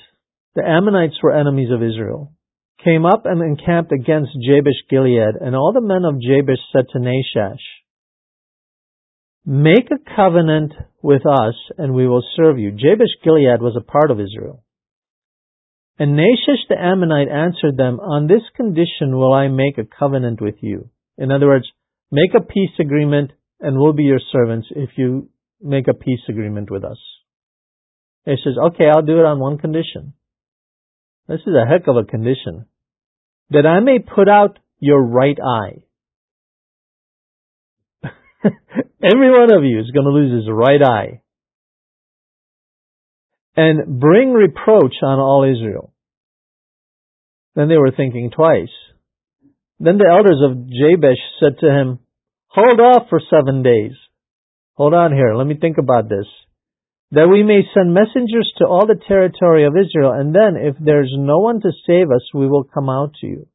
the 0.54 0.62
Ammonites 0.62 1.22
were 1.22 1.34
enemies 1.34 1.70
of 1.70 1.82
Israel, 1.82 2.32
came 2.84 3.04
up 3.04 3.22
and 3.24 3.42
encamped 3.42 3.92
against 3.92 4.32
Jabesh 4.40 4.86
Gilead, 4.88 5.36
and 5.40 5.56
all 5.56 5.72
the 5.72 5.80
men 5.80 6.04
of 6.04 6.20
Jabesh 6.20 6.60
said 6.72 6.86
to 6.92 6.98
Nahash, 6.98 7.62
Make 9.44 9.90
a 9.90 10.14
covenant 10.14 10.72
with 11.02 11.22
us, 11.26 11.54
and 11.78 11.94
we 11.94 12.06
will 12.06 12.22
serve 12.36 12.58
you. 12.58 12.70
Jabesh 12.70 13.16
Gilead 13.24 13.60
was 13.60 13.76
a 13.76 13.80
part 13.80 14.10
of 14.10 14.20
Israel. 14.20 14.62
And 15.98 16.16
Nahash 16.16 16.68
the 16.68 16.78
Ammonite 16.78 17.28
answered 17.28 17.76
them, 17.76 17.98
On 18.00 18.26
this 18.26 18.42
condition 18.54 19.16
will 19.16 19.32
I 19.32 19.48
make 19.48 19.78
a 19.78 19.84
covenant 19.98 20.40
with 20.40 20.56
you. 20.60 20.90
In 21.18 21.32
other 21.32 21.46
words, 21.46 21.66
make 22.10 22.34
a 22.34 22.40
peace 22.40 22.78
agreement, 22.78 23.32
and 23.60 23.78
we'll 23.78 23.92
be 23.92 24.04
your 24.04 24.20
servants 24.32 24.68
if 24.70 24.90
you 24.96 25.28
make 25.62 25.88
a 25.88 25.94
peace 25.94 26.20
agreement 26.28 26.70
with 26.70 26.84
us. 26.84 26.98
He 28.24 28.34
says, 28.44 28.54
okay, 28.68 28.84
I'll 28.92 29.02
do 29.02 29.18
it 29.18 29.24
on 29.24 29.38
one 29.40 29.58
condition. 29.58 30.14
This 31.28 31.40
is 31.40 31.54
a 31.54 31.66
heck 31.68 31.86
of 31.88 31.96
a 31.96 32.04
condition. 32.04 32.66
That 33.50 33.66
I 33.66 33.80
may 33.80 33.98
put 33.98 34.28
out 34.28 34.58
your 34.78 35.02
right 35.02 35.38
eye. 35.40 35.82
Every 39.02 39.30
one 39.30 39.52
of 39.52 39.64
you 39.64 39.80
is 39.80 39.90
going 39.90 40.06
to 40.06 40.12
lose 40.12 40.44
his 40.44 40.50
right 40.50 40.82
eye. 40.82 41.22
And 43.56 44.00
bring 44.00 44.32
reproach 44.32 44.94
on 45.02 45.18
all 45.18 45.44
Israel. 45.44 45.92
Then 47.54 47.68
they 47.68 47.76
were 47.76 47.92
thinking 47.96 48.30
twice. 48.34 48.68
Then 49.78 49.98
the 49.98 50.08
elders 50.10 50.40
of 50.44 50.68
Jabesh 50.68 51.20
said 51.40 51.58
to 51.60 51.66
him, 51.66 51.98
Hold 52.48 52.80
off 52.80 53.08
for 53.08 53.20
seven 53.30 53.62
days. 53.62 53.92
Hold 54.80 54.94
on 54.94 55.12
here, 55.12 55.34
let 55.34 55.46
me 55.46 55.58
think 55.60 55.76
about 55.76 56.08
this. 56.08 56.24
That 57.10 57.28
we 57.30 57.42
may 57.42 57.68
send 57.74 57.92
messengers 57.92 58.50
to 58.56 58.64
all 58.64 58.86
the 58.86 58.98
territory 59.06 59.66
of 59.66 59.74
Israel, 59.76 60.12
and 60.12 60.34
then, 60.34 60.56
if 60.56 60.74
there's 60.80 61.12
no 61.14 61.40
one 61.40 61.60
to 61.60 61.70
save 61.86 62.06
us, 62.10 62.22
we 62.32 62.48
will 62.48 62.64
come 62.64 62.88
out 62.88 63.12
to 63.20 63.26
you. 63.26 63.46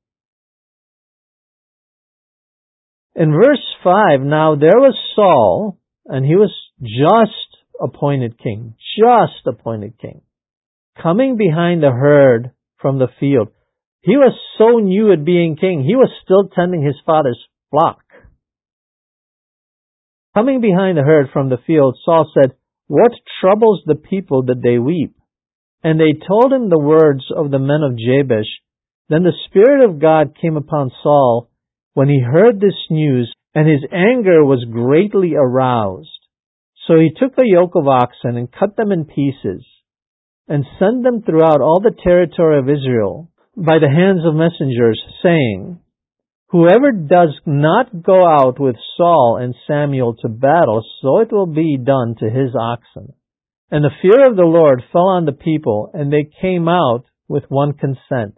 In 3.16 3.32
verse 3.32 3.66
5, 3.84 4.22
now 4.22 4.56
there 4.56 4.78
was 4.78 4.96
Saul, 5.16 5.80
and 6.06 6.24
he 6.24 6.36
was 6.36 6.54
just 6.84 7.58
appointed 7.82 8.38
king, 8.38 8.76
just 8.96 9.48
appointed 9.48 9.98
king, 10.00 10.22
coming 11.02 11.38
behind 11.38 11.82
the 11.82 11.90
herd 11.90 12.52
from 12.78 13.00
the 13.00 13.10
field. 13.20 13.48
He 14.02 14.16
was 14.16 14.38
so 14.60 14.78
new 14.78 15.12
at 15.12 15.26
being 15.26 15.58
king, 15.58 15.84
he 15.84 15.96
was 15.96 16.12
still 16.24 16.50
tending 16.50 16.84
his 16.84 17.02
father's 17.04 17.44
flock. 17.72 18.05
Coming 20.36 20.60
behind 20.60 20.98
the 20.98 21.04
herd 21.04 21.30
from 21.32 21.48
the 21.48 21.64
field, 21.66 21.98
Saul 22.04 22.30
said, 22.34 22.56
What 22.88 23.14
troubles 23.40 23.82
the 23.86 23.96
people 23.96 24.44
that 24.44 24.62
they 24.62 24.78
weep? 24.78 25.16
And 25.82 25.98
they 25.98 26.12
told 26.28 26.52
him 26.52 26.68
the 26.68 26.80
words 26.80 27.24
of 27.34 27.52
the 27.52 27.60
men 27.60 27.82
of 27.84 27.98
Jabesh. 27.98 28.52
Then 29.08 29.24
the 29.24 29.38
Spirit 29.48 29.90
of 29.90 30.02
God 30.02 30.36
came 30.42 30.58
upon 30.58 30.92
Saul 31.02 31.50
when 31.94 32.10
he 32.10 32.20
heard 32.20 32.60
this 32.60 32.76
news, 32.90 33.34
and 33.54 33.66
his 33.66 33.86
anger 33.94 34.44
was 34.44 34.68
greatly 34.70 35.36
aroused. 35.36 36.10
So 36.86 36.96
he 36.96 37.12
took 37.18 37.38
a 37.38 37.46
yoke 37.46 37.76
of 37.76 37.88
oxen 37.88 38.36
and 38.36 38.52
cut 38.52 38.76
them 38.76 38.92
in 38.92 39.06
pieces, 39.06 39.66
and 40.50 40.66
sent 40.78 41.04
them 41.04 41.22
throughout 41.22 41.62
all 41.62 41.80
the 41.80 41.96
territory 42.04 42.60
of 42.60 42.68
Israel 42.68 43.32
by 43.56 43.80
the 43.80 43.90
hands 43.90 44.26
of 44.26 44.36
messengers, 44.36 45.02
saying, 45.24 45.80
Whoever 46.50 46.92
does 46.92 47.40
not 47.46 48.04
go 48.04 48.26
out 48.26 48.60
with 48.60 48.76
Saul 48.96 49.38
and 49.42 49.56
Samuel 49.68 50.16
to 50.22 50.30
battle, 50.30 50.84
so 51.02 51.20
it 51.20 51.32
will 51.32 51.48
be 51.48 51.78
done 51.78 52.16
to 52.20 52.30
his 52.30 52.56
oxen. 52.56 53.14
And 53.72 53.84
the 53.84 53.90
fear 54.02 54.30
of 54.30 54.36
the 54.36 54.44
Lord 54.44 54.84
fell 54.92 55.08
on 55.08 55.26
the 55.26 55.32
people, 55.32 55.90
and 55.94 56.14
they 56.14 56.30
came 56.42 56.68
out 56.68 57.06
with 57.28 57.50
one 57.50 57.74
consent. 57.74 58.38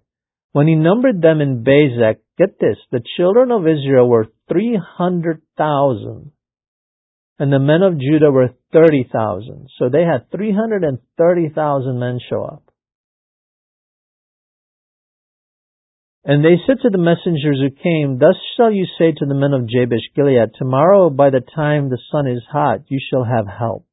When 0.54 0.68
he 0.68 0.76
numbered 0.76 1.22
them 1.22 1.42
in 1.42 1.64
Bezek, 1.64 2.20
get 2.38 2.58
this, 2.60 2.78
the 2.92 3.04
children 3.18 3.52
of 3.52 3.68
Israel 3.68 4.08
were 4.08 4.28
300,000, 4.50 6.32
and 7.40 7.54
the 7.54 7.60
men 7.60 7.84
of 7.84 8.00
Judah 8.00 8.32
were 8.32 8.56
30,000. 8.72 9.68
So 9.78 9.90
they 9.90 10.04
had 10.04 10.32
330,000 10.32 12.00
men 12.00 12.20
show 12.30 12.44
up. 12.44 12.67
And 16.28 16.44
they 16.44 16.60
said 16.68 16.82
to 16.82 16.90
the 16.90 16.98
messengers 16.98 17.64
who 17.64 17.72
came, 17.72 18.20
Thus 18.20 18.36
shall 18.58 18.70
you 18.70 18.86
say 19.00 19.14
to 19.14 19.26
the 19.26 19.34
men 19.34 19.54
of 19.54 19.66
Jabesh 19.66 20.12
Gilead, 20.14 20.52
Tomorrow 20.60 21.10
by 21.10 21.30
the 21.30 21.40
time 21.40 21.88
the 21.88 21.98
sun 22.12 22.28
is 22.28 22.44
hot, 22.52 22.82
you 22.90 23.00
shall 23.00 23.24
have 23.24 23.48
help. 23.48 23.86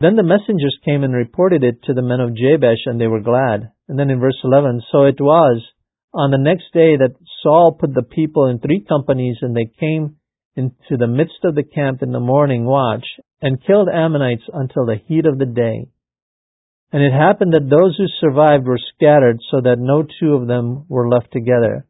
Then 0.00 0.16
the 0.16 0.22
messengers 0.22 0.76
came 0.84 1.02
and 1.02 1.14
reported 1.14 1.64
it 1.64 1.82
to 1.84 1.94
the 1.94 2.02
men 2.02 2.20
of 2.20 2.36
Jabesh, 2.36 2.84
and 2.84 3.00
they 3.00 3.06
were 3.06 3.22
glad. 3.22 3.72
And 3.88 3.98
then 3.98 4.10
in 4.10 4.20
verse 4.20 4.36
11, 4.44 4.82
So 4.92 5.04
it 5.04 5.18
was 5.18 5.64
on 6.12 6.30
the 6.30 6.36
next 6.36 6.64
day 6.74 6.98
that 6.98 7.16
Saul 7.42 7.72
put 7.80 7.94
the 7.94 8.02
people 8.02 8.44
in 8.44 8.58
three 8.58 8.84
companies, 8.86 9.38
and 9.40 9.56
they 9.56 9.70
came 9.80 10.16
into 10.56 10.98
the 10.98 11.06
midst 11.06 11.40
of 11.44 11.54
the 11.54 11.62
camp 11.62 12.02
in 12.02 12.12
the 12.12 12.20
morning 12.20 12.66
watch, 12.66 13.06
and 13.40 13.64
killed 13.66 13.88
Ammonites 13.88 14.44
until 14.52 14.84
the 14.84 15.00
heat 15.06 15.24
of 15.24 15.38
the 15.38 15.46
day. 15.46 15.88
And 16.96 17.04
it 17.04 17.12
happened 17.12 17.52
that 17.52 17.68
those 17.68 17.94
who 17.98 18.06
survived 18.20 18.66
were 18.66 18.80
scattered 18.94 19.40
so 19.50 19.60
that 19.60 19.76
no 19.78 20.02
two 20.02 20.32
of 20.32 20.48
them 20.48 20.86
were 20.88 21.10
left 21.10 21.30
together. 21.30 21.86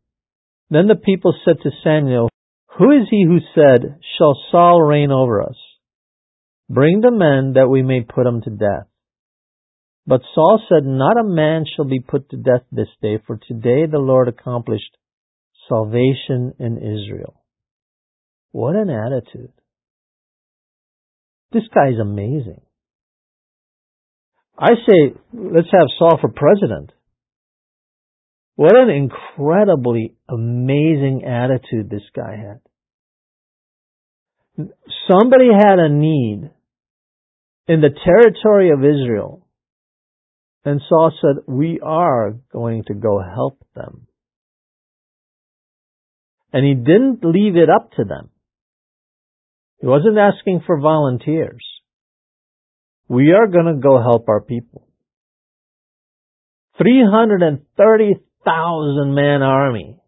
Then 0.68 0.88
the 0.88 0.96
people 0.96 1.32
said 1.44 1.58
to 1.62 1.70
Samuel, 1.84 2.28
Who 2.76 2.90
is 2.90 3.06
he 3.08 3.24
who 3.24 3.38
said, 3.54 4.00
Shall 4.18 4.36
Saul 4.50 4.82
reign 4.82 5.12
over 5.12 5.42
us? 5.42 5.54
Bring 6.68 7.02
the 7.02 7.12
men 7.12 7.52
that 7.52 7.68
we 7.68 7.82
may 7.82 8.00
put 8.00 8.26
him 8.26 8.42
to 8.42 8.50
death. 8.50 8.88
But 10.08 10.22
Saul 10.34 10.60
said, 10.68 10.84
Not 10.84 11.20
a 11.20 11.22
man 11.22 11.66
shall 11.76 11.84
be 11.84 12.00
put 12.00 12.28
to 12.30 12.36
death 12.36 12.64
this 12.72 12.90
day, 13.00 13.20
for 13.28 13.36
today 13.36 13.86
the 13.88 14.00
Lord 14.00 14.26
accomplished 14.26 14.90
salvation 15.68 16.54
in 16.58 16.78
Israel. 16.78 17.44
What 18.50 18.74
an 18.74 18.90
attitude. 18.90 19.52
This 21.52 21.68
guy 21.72 21.90
is 21.90 22.00
amazing. 22.00 22.65
I 24.58 24.70
say, 24.86 25.14
let's 25.34 25.68
have 25.72 25.88
Saul 25.98 26.18
for 26.20 26.30
president. 26.30 26.92
What 28.54 28.74
an 28.74 28.88
incredibly 28.88 30.14
amazing 30.28 31.24
attitude 31.26 31.90
this 31.90 32.08
guy 32.14 32.36
had. 32.36 32.60
Somebody 35.10 35.48
had 35.52 35.78
a 35.78 35.90
need 35.90 36.50
in 37.68 37.80
the 37.82 37.90
territory 37.90 38.70
of 38.70 38.78
Israel, 38.78 39.46
and 40.64 40.80
Saul 40.88 41.12
said, 41.20 41.44
We 41.46 41.80
are 41.82 42.32
going 42.50 42.84
to 42.86 42.94
go 42.94 43.20
help 43.22 43.58
them. 43.74 44.06
And 46.52 46.64
he 46.64 46.74
didn't 46.74 47.22
leave 47.22 47.56
it 47.56 47.68
up 47.68 47.90
to 47.98 48.04
them. 48.04 48.30
He 49.80 49.86
wasn't 49.86 50.16
asking 50.16 50.62
for 50.64 50.80
volunteers. 50.80 51.62
We 53.08 53.32
are 53.32 53.46
going 53.46 53.66
to 53.66 53.76
go 53.80 54.00
help 54.00 54.28
our 54.28 54.40
people. 54.40 54.82
330,000 56.78 59.14
man 59.14 59.42
army 59.42 60.00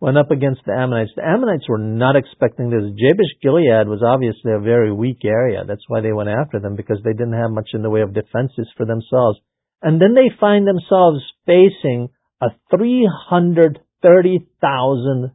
went 0.00 0.18
up 0.18 0.30
against 0.30 0.60
the 0.66 0.72
Ammonites. 0.72 1.12
The 1.14 1.24
Ammonites 1.24 1.68
were 1.68 1.78
not 1.78 2.16
expecting 2.16 2.70
this. 2.70 2.82
Jabesh 2.82 3.38
Gilead 3.40 3.86
was 3.86 4.02
obviously 4.04 4.50
a 4.52 4.58
very 4.58 4.92
weak 4.92 5.24
area. 5.24 5.64
That's 5.66 5.88
why 5.88 6.00
they 6.00 6.12
went 6.12 6.28
after 6.28 6.58
them 6.58 6.74
because 6.76 7.00
they 7.04 7.12
didn't 7.12 7.40
have 7.40 7.52
much 7.52 7.70
in 7.72 7.82
the 7.82 7.90
way 7.90 8.02
of 8.02 8.12
defenses 8.12 8.68
for 8.76 8.84
themselves. 8.84 9.38
And 9.80 10.00
then 10.00 10.14
they 10.14 10.28
find 10.38 10.66
themselves 10.66 11.22
facing 11.46 12.10
a 12.40 12.48
330,000 12.76 15.30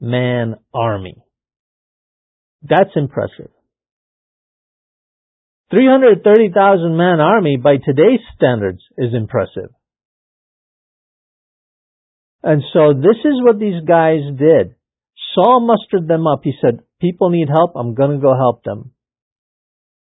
man 0.00 0.56
army. 0.74 1.22
That's 2.62 2.96
impressive. 2.96 3.50
330,000 5.70 6.96
man 6.96 7.20
army 7.20 7.56
by 7.56 7.76
today's 7.76 8.20
standards 8.36 8.82
is 8.98 9.14
impressive. 9.14 9.70
And 12.42 12.62
so 12.72 12.94
this 12.94 13.20
is 13.24 13.42
what 13.42 13.58
these 13.58 13.84
guys 13.86 14.20
did. 14.36 14.74
Saul 15.34 15.60
mustered 15.60 16.08
them 16.08 16.26
up. 16.26 16.40
He 16.42 16.52
said, 16.60 16.80
people 17.00 17.30
need 17.30 17.48
help. 17.48 17.72
I'm 17.76 17.94
going 17.94 18.12
to 18.12 18.22
go 18.22 18.34
help 18.34 18.64
them. 18.64 18.92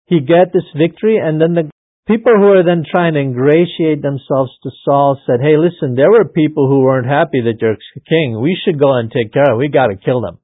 He 0.06 0.20
got 0.20 0.54
this 0.54 0.68
victory 0.76 1.18
and 1.18 1.42
then 1.42 1.54
the 1.54 1.72
people 2.08 2.34
who 2.36 2.48
were 2.48 2.64
then 2.64 2.86
trying 2.90 3.14
to 3.14 3.20
ingratiate 3.20 4.02
themselves 4.02 4.52
to 4.64 4.70
Saul 4.86 5.20
said, 5.26 5.40
hey, 5.42 5.58
listen, 5.58 5.96
there 5.96 6.12
were 6.12 6.30
people 6.30 6.68
who 6.68 6.82
weren't 6.82 7.08
happy 7.08 7.42
that 7.42 7.60
you're 7.60 7.78
king. 8.08 8.40
We 8.42 8.58
should 8.64 8.80
go 8.80 8.94
and 8.94 9.12
take 9.12 9.34
care 9.34 9.52
of. 9.52 9.58
We 9.58 9.70
got 9.70 9.88
to 9.88 9.98
kill 9.98 10.22
them. 10.22 10.40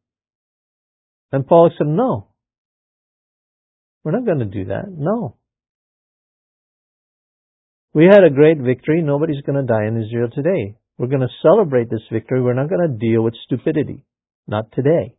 And 1.31 1.47
Paul 1.47 1.71
said, 1.77 1.87
no. 1.87 2.27
We're 4.03 4.11
not 4.11 4.25
going 4.25 4.39
to 4.39 4.45
do 4.45 4.65
that. 4.65 4.85
No. 4.89 5.37
We 7.93 8.05
had 8.05 8.23
a 8.23 8.29
great 8.29 8.57
victory. 8.57 9.01
Nobody's 9.01 9.41
going 9.45 9.55
to 9.55 9.71
die 9.71 9.85
in 9.87 10.01
Israel 10.01 10.29
today. 10.33 10.77
We're 10.97 11.07
going 11.07 11.21
to 11.21 11.27
celebrate 11.41 11.89
this 11.89 12.01
victory. 12.11 12.41
We're 12.41 12.53
not 12.53 12.69
going 12.69 12.89
to 12.89 12.97
deal 12.97 13.23
with 13.23 13.35
stupidity. 13.45 14.05
Not 14.47 14.71
today. 14.73 15.15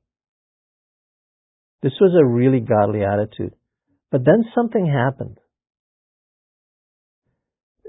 This 1.83 1.93
was 2.01 2.13
a 2.19 2.27
really 2.27 2.61
godly 2.61 3.05
attitude. 3.05 3.55
But 4.11 4.25
then 4.25 4.45
something 4.55 4.87
happened. 4.87 5.39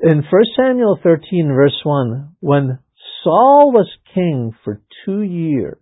In 0.01 0.17
1 0.17 0.23
Samuel 0.57 0.99
13 1.01 1.51
verse 1.55 1.79
1, 1.83 2.35
when 2.39 2.79
Saul 3.23 3.71
was 3.71 3.89
king 4.13 4.51
for 4.63 4.81
two 5.05 5.21
years, 5.21 5.79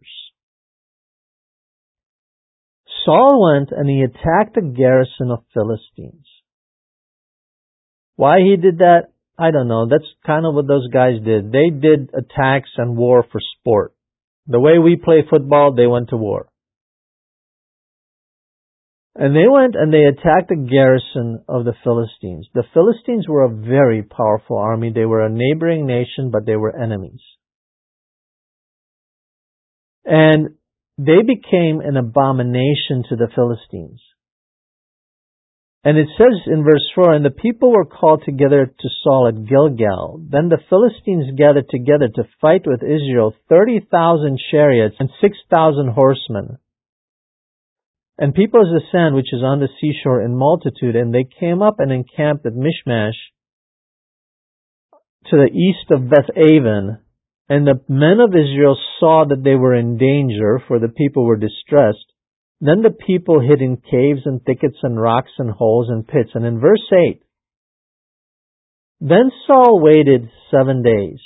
Saul 3.06 3.54
went 3.54 3.70
and 3.72 3.90
he 3.90 4.02
attacked 4.04 4.58
a 4.58 4.62
garrison 4.62 5.32
of 5.32 5.44
Philistines. 5.54 6.26
Why 8.16 8.40
he 8.40 8.56
did 8.56 8.80
that, 8.80 9.08
I 9.38 9.52
don't 9.52 9.68
know. 9.68 9.88
That's 9.90 10.08
kind 10.26 10.46
of 10.46 10.54
what 10.54 10.68
those 10.68 10.88
guys 10.88 11.16
did. 11.24 11.52
They 11.52 11.70
did 11.70 12.12
attacks 12.14 12.70
and 12.78 12.96
war 12.96 13.26
for 13.32 13.42
sport. 13.60 13.94
The 14.48 14.60
way 14.60 14.78
we 14.78 14.96
play 14.96 15.24
football, 15.28 15.74
they 15.74 15.88
went 15.88 16.10
to 16.10 16.18
war. 16.18 16.50
And 19.16 19.36
they 19.36 19.48
went 19.48 19.76
and 19.76 19.94
they 19.94 20.06
attacked 20.06 20.50
the 20.50 20.56
garrison 20.56 21.44
of 21.48 21.66
the 21.66 21.76
Philistines. 21.84 22.48
The 22.54 22.64
Philistines 22.74 23.28
were 23.28 23.44
a 23.44 23.56
very 23.56 24.02
powerful 24.02 24.58
army. 24.58 24.92
They 24.94 25.06
were 25.06 25.24
a 25.24 25.30
neighboring 25.30 25.86
nation, 25.86 26.32
but 26.32 26.46
they 26.46 26.56
were 26.56 26.76
enemies. 26.76 27.22
And 30.06 30.56
they 30.98 31.22
became 31.26 31.82
an 31.82 31.98
abomination 31.98 33.04
to 33.10 33.16
the 33.16 33.30
Philistines. 33.34 34.02
And 35.86 35.98
it 35.98 36.08
says 36.18 36.40
in 36.48 36.64
verse 36.64 36.90
4, 36.96 37.14
And 37.14 37.26
the 37.26 37.30
people 37.30 37.72
were 37.72 37.86
called 37.86 38.24
together 38.24 38.68
to 38.68 38.90
Saul 39.04 39.28
at 39.28 39.46
Gilgal. 39.46 40.22
Then 40.30 40.48
the 40.48 40.62
Philistines 40.70 41.38
gathered 41.38 41.68
together 41.70 42.08
to 42.08 42.30
fight 42.40 42.62
with 42.66 42.84
Israel 42.84 43.36
30,000 43.50 44.40
chariots 44.50 44.96
and 45.00 45.10
6,000 45.20 45.90
horsemen. 45.90 46.58
And 48.18 48.34
people 48.34 48.62
as 48.62 48.68
the 48.72 48.82
sand 48.92 49.16
which 49.16 49.34
is 49.34 49.42
on 49.44 49.60
the 49.60 49.68
seashore 49.82 50.22
in 50.22 50.38
multitude, 50.38 50.96
and 50.96 51.14
they 51.14 51.28
came 51.40 51.62
up 51.62 51.80
and 51.80 51.92
encamped 51.92 52.46
at 52.46 52.54
Michmash 52.54 53.18
to 55.26 55.36
the 55.36 55.52
east 55.52 55.92
of 55.92 56.10
Beth 56.10 56.30
Aven. 56.38 57.00
And 57.54 57.68
the 57.68 57.80
men 57.88 58.20
of 58.20 58.32
Israel 58.32 58.76
saw 59.00 59.26
that 59.30 59.44
they 59.44 59.54
were 59.54 59.76
in 59.76 60.00
danger, 60.00 60.60
for 60.68 60.80
the 60.80 60.88
people 60.88 61.24
were 61.24 61.38
distressed. 61.38 62.12
Then 62.60 62.82
the 62.82 62.90
people 62.90 63.42
hid 63.42 63.62
in 63.62 63.78
caves 63.78 64.22
and 64.26 64.44
thickets 64.44 64.78
and 64.82 65.00
rocks 65.00 65.30
and 65.38 65.52
holes 65.52 65.88
and 65.88 66.08
pits. 66.08 66.32
And 66.34 66.48
in 66.48 66.60
verse 66.60 66.82
8, 66.92 67.22
then 69.02 69.30
Saul 69.46 69.80
waited 69.80 70.32
seven 70.50 70.82
days, 70.82 71.20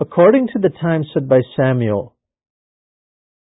according 0.00 0.48
to 0.54 0.60
the 0.60 0.70
time 0.70 1.04
set 1.12 1.28
by 1.28 1.40
Samuel, 1.54 2.16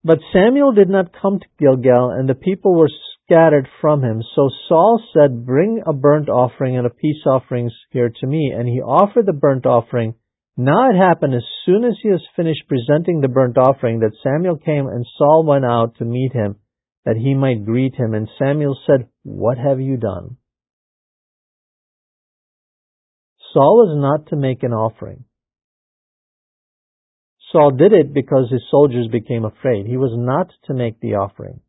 but 0.04 0.18
Samuel 0.30 0.72
did 0.72 0.90
not 0.90 1.16
come 1.18 1.40
to 1.40 1.46
Gilgal, 1.58 2.10
and 2.10 2.28
the 2.28 2.34
people 2.34 2.78
were 2.78 2.90
scattered 3.24 3.66
from 3.80 4.04
him. 4.04 4.22
So 4.34 4.50
Saul 4.68 5.02
said, 5.14 5.46
Bring 5.46 5.82
a 5.86 5.94
burnt 5.94 6.28
offering 6.28 6.76
and 6.76 6.86
a 6.86 6.90
peace 6.90 7.24
offering 7.24 7.70
here 7.92 8.12
to 8.20 8.26
me. 8.26 8.52
And 8.54 8.68
he 8.68 8.82
offered 8.82 9.24
the 9.24 9.32
burnt 9.32 9.64
offering. 9.64 10.16
Now 10.56 10.90
it 10.90 10.96
happened 10.96 11.34
as 11.34 11.44
soon 11.66 11.84
as 11.84 11.94
he 12.02 12.08
was 12.08 12.26
finished 12.34 12.62
presenting 12.66 13.20
the 13.20 13.28
burnt 13.28 13.58
offering 13.58 14.00
that 14.00 14.16
Samuel 14.22 14.56
came 14.56 14.86
and 14.86 15.04
Saul 15.18 15.44
went 15.46 15.66
out 15.66 15.96
to 15.98 16.04
meet 16.04 16.32
him 16.32 16.56
that 17.04 17.16
he 17.16 17.34
might 17.34 17.64
greet 17.64 17.94
him. 17.94 18.14
And 18.14 18.28
Samuel 18.38 18.76
said, 18.86 19.08
What 19.22 19.58
have 19.58 19.80
you 19.80 19.98
done? 19.98 20.38
Saul 23.52 23.86
was 23.86 23.96
not 23.98 24.30
to 24.30 24.36
make 24.36 24.62
an 24.62 24.72
offering. 24.72 25.24
Saul 27.52 27.70
did 27.70 27.92
it 27.92 28.12
because 28.12 28.50
his 28.50 28.62
soldiers 28.70 29.08
became 29.08 29.44
afraid. 29.44 29.86
He 29.86 29.96
was 29.96 30.12
not 30.14 30.50
to 30.66 30.74
make 30.74 31.00
the 31.00 31.14
offering. 31.14 31.60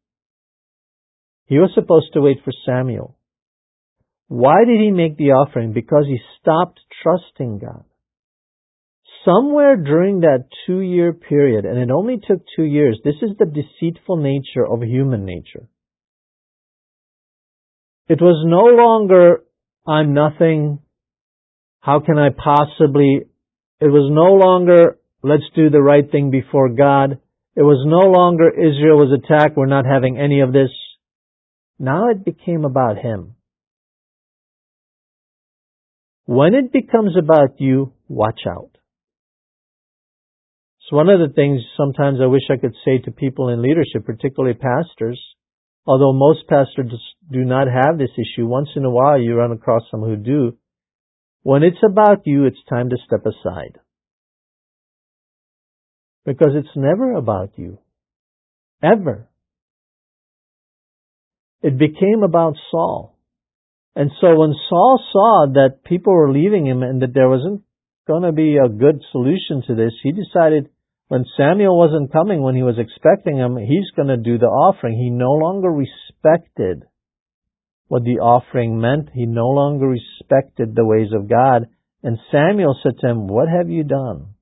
He 1.45 1.59
was 1.59 1.71
supposed 1.75 2.13
to 2.13 2.21
wait 2.21 2.37
for 2.43 2.51
Samuel. 2.65 3.17
Why 4.27 4.65
did 4.65 4.81
he 4.81 4.91
make 4.91 5.17
the 5.17 5.31
offering? 5.31 5.71
Because 5.71 6.05
he 6.07 6.19
stopped 6.41 6.79
trusting 7.03 7.59
God. 7.59 7.83
Somewhere 9.25 9.75
during 9.75 10.21
that 10.21 10.45
two 10.65 10.79
year 10.79 11.13
period, 11.13 11.65
and 11.65 11.77
it 11.77 11.91
only 11.91 12.17
took 12.17 12.39
two 12.55 12.63
years, 12.63 12.99
this 13.03 13.15
is 13.21 13.31
the 13.37 13.45
deceitful 13.45 14.17
nature 14.17 14.65
of 14.65 14.81
human 14.83 15.25
nature. 15.25 15.67
It 18.07 18.21
was 18.21 18.45
no 18.45 18.81
longer, 18.81 19.43
I'm 19.85 20.13
nothing, 20.13 20.79
how 21.81 21.99
can 21.99 22.17
I 22.17 22.29
possibly, 22.29 23.21
it 23.81 23.87
was 23.87 24.09
no 24.11 24.33
longer, 24.45 24.97
let's 25.23 25.43
do 25.55 25.69
the 25.69 25.81
right 25.81 26.09
thing 26.09 26.31
before 26.31 26.69
God. 26.69 27.19
It 27.55 27.63
was 27.63 27.83
no 27.85 28.09
longer 28.09 28.49
Israel 28.49 28.97
was 28.97 29.17
attacked, 29.17 29.57
we're 29.57 29.65
not 29.65 29.85
having 29.85 30.17
any 30.17 30.41
of 30.41 30.53
this. 30.53 30.69
Now 31.79 32.09
it 32.09 32.23
became 32.23 32.65
about 32.65 32.97
him. 32.97 33.35
When 36.25 36.53
it 36.53 36.71
becomes 36.71 37.15
about 37.17 37.59
you, 37.59 37.93
watch 38.07 38.41
out. 38.47 38.76
It's 40.87 40.93
one 40.93 41.09
of 41.09 41.19
the 41.19 41.33
things 41.33 41.59
sometimes 41.75 42.19
I 42.23 42.27
wish 42.27 42.43
I 42.49 42.55
could 42.55 42.73
say 42.85 42.99
to 42.99 43.11
people 43.11 43.49
in 43.49 43.61
leadership, 43.61 44.05
particularly 44.05 44.55
pastors. 44.55 45.21
Although 45.85 46.13
most 46.13 46.47
pastors 46.47 46.93
do 47.29 47.43
not 47.43 47.67
have 47.67 47.97
this 47.97 48.11
issue, 48.15 48.47
once 48.47 48.69
in 48.73 48.85
a 48.85 48.89
while 48.89 49.19
you 49.19 49.35
run 49.35 49.51
across 49.51 49.81
some 49.91 49.99
who 49.99 50.15
do. 50.15 50.57
When 51.43 51.63
it's 51.63 51.83
about 51.83 52.21
you, 52.23 52.45
it's 52.45 52.63
time 52.69 52.89
to 52.91 52.95
step 53.05 53.25
aside. 53.25 53.79
Because 56.25 56.53
it's 56.55 56.73
never 56.77 57.15
about 57.15 57.51
you. 57.57 57.79
Ever. 58.81 59.27
It 61.63 61.77
became 61.77 62.23
about 62.23 62.55
Saul. 62.71 63.17
And 63.93 64.09
so 64.21 64.39
when 64.39 64.55
Saul 64.69 65.03
saw 65.11 65.47
that 65.55 65.83
people 65.83 66.13
were 66.13 66.31
leaving 66.31 66.65
him 66.65 66.81
and 66.81 67.01
that 67.01 67.13
there 67.13 67.27
wasn't 67.27 67.63
going 68.07 68.23
to 68.23 68.31
be 68.31 68.55
a 68.55 68.69
good 68.69 69.01
solution 69.11 69.63
to 69.67 69.75
this, 69.75 69.91
he 70.01 70.13
decided 70.13 70.69
when 71.07 71.25
Samuel 71.37 71.77
wasn't 71.77 72.11
coming, 72.11 72.41
when 72.41 72.55
he 72.55 72.63
was 72.63 72.77
expecting 72.77 73.37
him, 73.37 73.55
he's 73.57 73.91
going 73.95 74.09
to 74.09 74.17
do 74.17 74.37
the 74.37 74.47
offering. 74.47 74.97
He 74.97 75.09
no 75.09 75.31
longer 75.31 75.69
respected 75.69 76.83
what 77.87 78.03
the 78.03 78.19
offering 78.19 78.81
meant. 78.81 79.09
He 79.13 79.25
no 79.25 79.47
longer 79.47 79.87
respected 79.87 80.75
the 80.75 80.85
ways 80.85 81.09
of 81.13 81.29
God. 81.29 81.67
And 82.03 82.17
Samuel 82.31 82.77
said 82.83 82.99
to 82.99 83.07
him, 83.07 83.27
What 83.27 83.47
have 83.47 83.69
you 83.69 83.83
done? 83.83 84.35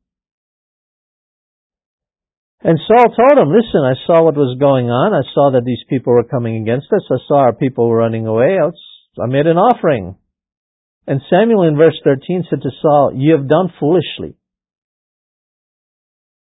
And 2.66 2.80
Saul 2.88 3.14
told 3.14 3.38
him, 3.38 3.54
listen, 3.54 3.86
I 3.86 3.94
saw 4.08 4.24
what 4.24 4.34
was 4.34 4.58
going 4.58 4.90
on. 4.90 5.14
I 5.14 5.22
saw 5.36 5.52
that 5.54 5.66
these 5.66 5.86
people 5.88 6.14
were 6.14 6.24
coming 6.24 6.64
against 6.64 6.88
us. 6.92 7.06
I 7.12 7.22
saw 7.28 7.46
our 7.46 7.54
people 7.54 7.88
were 7.88 7.98
running 7.98 8.26
away. 8.26 8.58
I 8.58 9.28
made 9.28 9.46
an 9.46 9.58
offering. 9.58 10.18
And 11.06 11.22
Samuel 11.30 11.68
in 11.68 11.78
verse 11.78 11.94
13 12.04 12.46
said 12.50 12.64
to 12.64 12.72
Saul, 12.82 13.12
You 13.14 13.38
have 13.38 13.48
done 13.48 13.72
foolishly. 13.80 14.34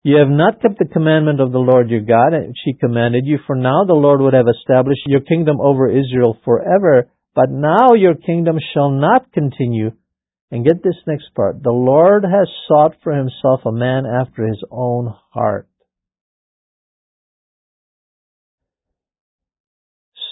You 0.03 0.17
have 0.17 0.29
not 0.29 0.61
kept 0.61 0.79
the 0.79 0.85
commandment 0.85 1.41
of 1.41 1.51
the 1.51 1.59
Lord 1.59 1.89
your 1.89 2.01
God, 2.01 2.31
which 2.33 2.57
he 2.63 2.73
commanded 2.73 3.25
you, 3.25 3.37
for 3.45 3.55
now 3.55 3.83
the 3.85 3.93
Lord 3.93 4.21
would 4.21 4.33
have 4.33 4.47
established 4.47 5.01
your 5.05 5.21
kingdom 5.21 5.59
over 5.59 5.89
Israel 5.89 6.37
forever, 6.45 7.09
but 7.35 7.49
now 7.49 7.93
your 7.95 8.15
kingdom 8.15 8.57
shall 8.73 8.91
not 8.91 9.31
continue. 9.33 9.91
And 10.51 10.65
get 10.65 10.81
this 10.83 10.95
next 11.05 11.29
part. 11.35 11.61
The 11.61 11.69
Lord 11.69 12.23
has 12.23 12.47
sought 12.67 12.95
for 13.03 13.13
himself 13.13 13.61
a 13.65 13.71
man 13.71 14.05
after 14.05 14.47
his 14.47 14.63
own 14.71 15.13
heart. 15.31 15.67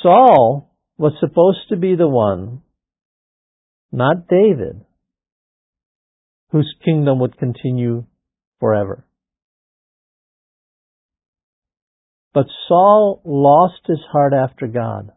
Saul 0.02 0.74
was 0.98 1.14
supposed 1.20 1.70
to 1.70 1.76
be 1.76 1.96
the 1.96 2.08
one, 2.08 2.62
not 3.92 4.28
David, 4.28 4.86
whose 6.52 6.74
kingdom 6.84 7.20
would 7.20 7.38
continue 7.38 8.06
forever. 8.60 9.07
But 12.38 12.46
Saul 12.68 13.20
lost 13.26 13.82
his 13.88 13.98
heart 14.12 14.32
after 14.32 14.68
God. 14.68 15.12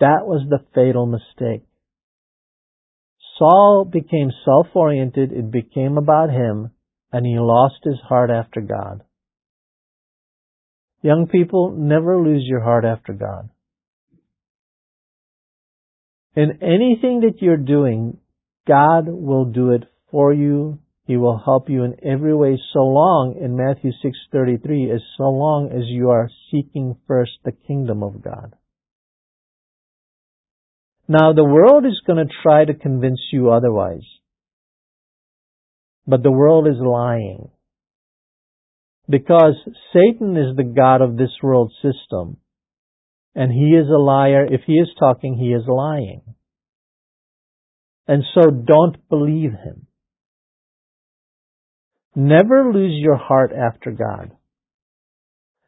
That 0.00 0.22
was 0.22 0.40
the 0.48 0.64
fatal 0.74 1.04
mistake. 1.04 1.66
Saul 3.36 3.84
became 3.84 4.30
self-oriented, 4.46 5.32
it 5.32 5.50
became 5.50 5.98
about 5.98 6.30
him, 6.30 6.70
and 7.12 7.26
he 7.26 7.36
lost 7.38 7.74
his 7.84 7.98
heart 8.08 8.30
after 8.30 8.62
God. 8.62 9.02
Young 11.02 11.28
people, 11.30 11.74
never 11.76 12.16
lose 12.16 12.44
your 12.46 12.62
heart 12.62 12.86
after 12.86 13.12
God. 13.12 13.50
In 16.34 16.52
anything 16.62 17.20
that 17.20 17.42
you're 17.42 17.58
doing, 17.58 18.16
God 18.66 19.08
will 19.08 19.44
do 19.44 19.72
it 19.72 19.82
for 20.10 20.32
you 20.32 20.78
He 21.06 21.16
will 21.18 21.36
help 21.36 21.68
you 21.68 21.84
in 21.84 21.96
every 22.02 22.34
way 22.34 22.58
so 22.72 22.80
long 22.80 23.36
in 23.38 23.56
Matthew 23.56 23.92
6:33 24.02 24.90
as 24.90 25.02
so 25.16 25.28
long 25.28 25.70
as 25.70 25.84
you 25.86 26.10
are 26.10 26.30
seeking 26.50 26.96
first 27.06 27.38
the 27.44 27.52
kingdom 27.52 28.02
of 28.02 28.22
God. 28.22 28.56
Now 31.06 31.34
the 31.34 31.44
world 31.44 31.84
is 31.84 32.00
going 32.06 32.26
to 32.26 32.34
try 32.42 32.64
to 32.64 32.72
convince 32.72 33.20
you 33.32 33.50
otherwise. 33.50 34.06
But 36.06 36.22
the 36.22 36.32
world 36.32 36.66
is 36.66 36.80
lying. 36.80 37.50
Because 39.06 39.56
Satan 39.92 40.36
is 40.38 40.56
the 40.56 40.64
God 40.64 41.02
of 41.02 41.16
this 41.16 41.42
world 41.42 41.72
system. 41.82 42.38
And 43.34 43.52
he 43.52 43.76
is 43.76 43.88
a 43.88 43.98
liar. 43.98 44.46
If 44.46 44.62
he 44.66 44.74
is 44.74 44.88
talking, 44.98 45.36
he 45.36 45.52
is 45.52 45.66
lying. 45.66 46.22
And 48.06 48.24
so 48.34 48.50
don't 48.50 49.06
believe 49.10 49.52
him. 49.52 49.86
Never 52.14 52.70
lose 52.72 52.94
your 52.94 53.16
heart 53.16 53.52
after 53.52 53.90
God. 53.90 54.32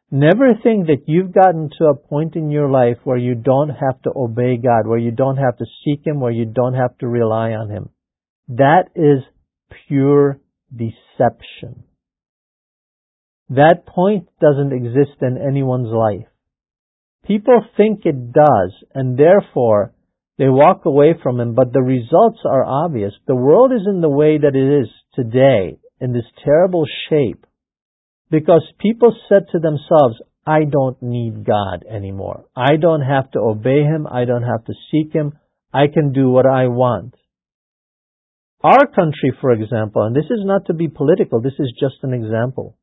Never 0.09 0.53
think 0.63 0.87
that 0.87 1.03
you've 1.05 1.33
gotten 1.33 1.69
to 1.77 1.85
a 1.87 1.95
point 1.95 2.37
in 2.37 2.49
your 2.49 2.69
life 2.69 2.97
where 3.03 3.17
you 3.17 3.35
don't 3.35 3.69
have 3.69 4.01
to 4.03 4.11
obey 4.15 4.55
God, 4.55 4.87
where 4.87 4.97
you 4.97 5.11
don't 5.11 5.35
have 5.35 5.57
to 5.57 5.65
seek 5.83 6.07
Him, 6.07 6.21
where 6.21 6.31
you 6.31 6.45
don't 6.45 6.75
have 6.75 6.97
to 6.99 7.07
rely 7.07 7.51
on 7.51 7.69
Him. 7.69 7.89
That 8.47 8.85
is 8.95 9.23
pure 9.87 10.39
deception. 10.71 11.83
That 13.49 13.85
point 13.85 14.29
doesn't 14.39 14.71
exist 14.71 15.21
in 15.21 15.37
anyone's 15.37 15.91
life. 15.91 16.27
People 17.25 17.61
think 17.75 18.05
it 18.05 18.31
does, 18.31 18.73
and 18.93 19.17
therefore 19.17 19.93
they 20.37 20.47
walk 20.47 20.85
away 20.85 21.15
from 21.21 21.41
Him, 21.41 21.53
but 21.53 21.73
the 21.73 21.81
results 21.81 22.39
are 22.45 22.63
obvious. 22.63 23.11
The 23.27 23.35
world 23.35 23.73
is 23.73 23.85
in 23.85 23.99
the 23.99 24.09
way 24.09 24.37
that 24.37 24.55
it 24.55 24.81
is 24.83 24.87
today, 25.13 25.79
in 25.99 26.13
this 26.13 26.25
terrible 26.43 26.85
shape, 27.09 27.45
because 28.29 28.63
people 28.79 29.15
said 29.29 29.43
to 29.51 29.59
themselves, 29.59 30.21
I 30.45 30.63
don't 30.63 31.01
need 31.01 31.45
God 31.45 31.83
anymore. 31.89 32.45
I 32.55 32.77
don't 32.79 33.01
have 33.01 33.31
to 33.31 33.39
obey 33.39 33.83
Him. 33.83 34.07
I 34.09 34.25
don't 34.25 34.43
have 34.43 34.63
to 34.65 34.73
seek 34.91 35.13
Him. 35.13 35.37
I 35.73 35.87
can 35.93 36.13
do 36.13 36.29
what 36.29 36.45
I 36.45 36.67
want. 36.67 37.15
Our 38.63 38.87
country, 38.87 39.33
for 39.39 39.51
example, 39.51 40.03
and 40.03 40.15
this 40.15 40.25
is 40.25 40.39
not 40.43 40.65
to 40.67 40.73
be 40.73 40.87
political, 40.87 41.41
this 41.41 41.59
is 41.59 41.73
just 41.79 41.95
an 42.01 42.13
example. 42.13 42.77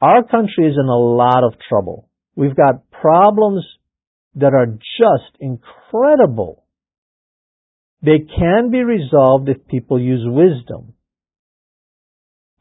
Our 0.00 0.22
country 0.22 0.68
is 0.68 0.76
in 0.78 0.86
a 0.86 0.98
lot 0.98 1.44
of 1.44 1.54
trouble. 1.68 2.08
We've 2.36 2.54
got 2.54 2.90
problems 2.90 3.64
that 4.36 4.52
are 4.52 4.66
just 4.66 5.38
incredible. 5.40 6.64
They 8.02 8.18
can 8.18 8.70
be 8.70 8.82
resolved 8.82 9.48
if 9.48 9.66
people 9.66 10.00
use 10.00 10.22
wisdom. 10.24 10.94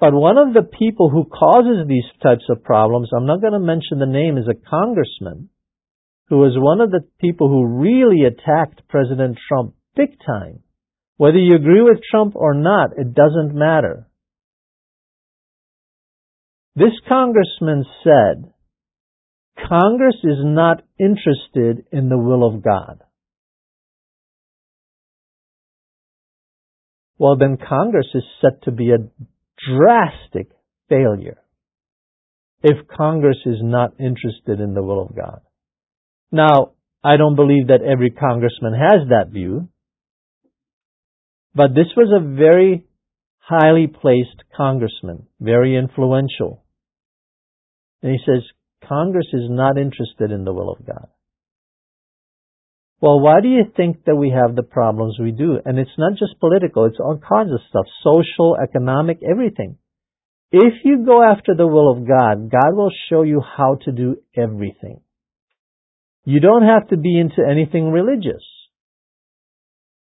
But 0.04 0.14
one 0.14 0.38
of 0.38 0.54
the 0.54 0.64
people 0.64 1.10
who 1.10 1.24
causes 1.24 1.88
these 1.88 2.04
types 2.22 2.44
of 2.50 2.62
problems, 2.62 3.12
I'm 3.16 3.26
not 3.26 3.40
going 3.40 3.54
to 3.54 3.60
mention 3.60 4.00
the 4.00 4.06
name, 4.06 4.38
is 4.38 4.50
a 4.50 4.70
congressman 4.70 5.48
who 6.28 6.40
was 6.40 6.58
one 6.58 6.82
of 6.82 6.92
the 6.92 7.08
people 7.22 7.48
who 7.48 7.80
really 7.80 8.26
attacked 8.26 8.86
President 8.90 9.38
Trump 9.48 9.76
big 9.96 10.18
time. 10.28 10.60
Whether 11.16 11.38
you 11.38 11.56
agree 11.56 11.82
with 11.82 12.04
Trump 12.12 12.36
or 12.36 12.54
not, 12.54 12.98
it 12.98 13.14
doesn't 13.14 13.56
matter. 13.56 14.10
This 16.76 17.00
congressman 17.08 17.86
said, 18.04 18.52
Congress 19.70 20.18
is 20.22 20.40
not 20.42 20.84
interested 21.00 21.86
in 21.94 22.10
the 22.10 22.18
will 22.18 22.46
of 22.46 22.62
God. 22.62 23.06
Well, 27.18 27.38
then 27.38 27.56
Congress 27.56 28.08
is 28.14 28.24
set 28.42 28.64
to 28.64 28.72
be 28.72 28.92
a 28.92 28.98
drastic 29.58 30.50
failure 30.90 31.38
if 32.64 32.88
Congress 32.88 33.38
is 33.46 33.58
not 33.62 34.00
interested 34.00 34.60
in 34.60 34.74
the 34.74 34.82
will 34.82 35.02
of 35.02 35.16
God. 35.16 35.42
Now, 36.32 36.72
I 37.04 37.18
don't 37.18 37.36
believe 37.36 37.68
that 37.68 37.82
every 37.82 38.10
congressman 38.10 38.74
has 38.74 39.10
that 39.10 39.32
view, 39.32 39.68
but 41.54 41.76
this 41.76 41.92
was 41.98 42.10
a 42.16 42.36
very 42.36 42.86
highly 43.40 43.88
placed 43.88 44.44
congressman, 44.56 45.28
very 45.40 45.76
influential. 45.76 46.64
And 48.02 48.12
he 48.12 48.18
says, 48.26 48.44
Congress 48.88 49.28
is 49.34 49.50
not 49.50 49.78
interested 49.78 50.32
in 50.32 50.46
the 50.46 50.54
will 50.54 50.72
of 50.72 50.86
God. 50.86 51.08
Well, 53.04 53.20
why 53.20 53.42
do 53.42 53.50
you 53.50 53.66
think 53.76 54.06
that 54.06 54.16
we 54.16 54.30
have 54.30 54.56
the 54.56 54.64
problems 54.64 55.18
we 55.20 55.32
do? 55.32 55.60
And 55.66 55.78
it's 55.78 55.98
not 55.98 56.14
just 56.14 56.40
political, 56.40 56.86
it's 56.86 57.02
all 57.02 57.20
kinds 57.20 57.52
of 57.52 57.60
stuff, 57.68 57.86
social, 58.02 58.56
economic, 58.56 59.20
everything. 59.30 59.76
If 60.54 60.86
you 60.86 61.04
go 61.06 61.22
after 61.22 61.54
the 61.54 61.68
will 61.68 61.92
of 61.92 62.08
God, 62.08 62.50
God 62.50 62.78
will 62.78 62.94
show 63.10 63.24
you 63.24 63.42
how 63.42 63.78
to 63.84 63.92
do 63.92 64.22
everything. 64.38 65.02
You 66.24 66.40
don't 66.40 66.64
have 66.64 66.88
to 66.92 66.98
be 66.98 67.20
into 67.20 67.44
anything 67.46 67.92
religious. 67.92 68.46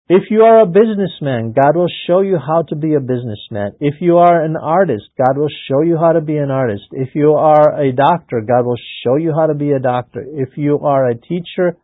If 0.08 0.32
you 0.32 0.44
are 0.44 0.62
a 0.62 0.66
businessman, 0.66 1.52
God 1.52 1.76
will 1.76 1.92
show 2.08 2.22
you 2.22 2.38
how 2.38 2.62
to 2.70 2.76
be 2.78 2.94
a 2.94 3.02
businessman. 3.02 3.74
If 3.82 3.96
you 4.00 4.20
are 4.20 4.42
an 4.42 4.56
artist, 4.56 5.10
God 5.18 5.38
will 5.38 5.52
show 5.68 5.82
you 5.82 5.98
how 5.98 6.14
to 6.14 6.22
be 6.22 6.38
an 6.38 6.52
artist. 6.52 6.86
If 6.92 7.16
you 7.16 7.34
are 7.34 7.82
a 7.82 7.92
doctor, 7.92 8.40
God 8.48 8.66
will 8.66 8.80
show 9.04 9.18
you 9.18 9.34
how 9.38 9.48
to 9.48 9.56
be 9.56 9.72
a 9.72 9.80
doctor. 9.80 10.24
If 10.26 10.56
you 10.56 10.80
are 10.80 11.10
a 11.10 11.16
teacher, 11.16 11.76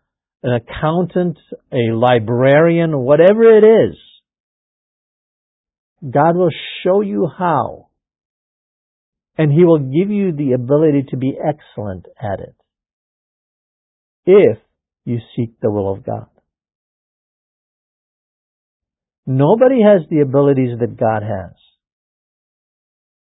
an 0.44 0.54
accountant, 0.54 1.38
a 1.72 1.94
librarian, 1.94 2.98
whatever 2.98 3.58
it 3.58 3.64
is, 3.64 3.98
God 6.02 6.36
will 6.36 6.52
show 6.84 7.02
you 7.02 7.28
how. 7.28 7.88
And 9.38 9.52
He 9.52 9.64
will 9.64 9.80
give 9.80 10.10
you 10.10 10.32
the 10.32 10.54
ability 10.54 11.06
to 11.10 11.18
be 11.18 11.38
excellent 11.38 12.06
at 12.22 12.40
it. 12.40 12.56
If 14.26 14.58
you 15.06 15.20
seek 15.36 15.60
the 15.62 15.72
will 15.72 15.92
of 15.92 16.06
God. 16.06 16.28
Nobody 19.26 19.82
has 19.82 20.08
the 20.10 20.22
abilities 20.22 20.78
that 20.80 20.98
God 20.98 21.24
has. 21.24 21.54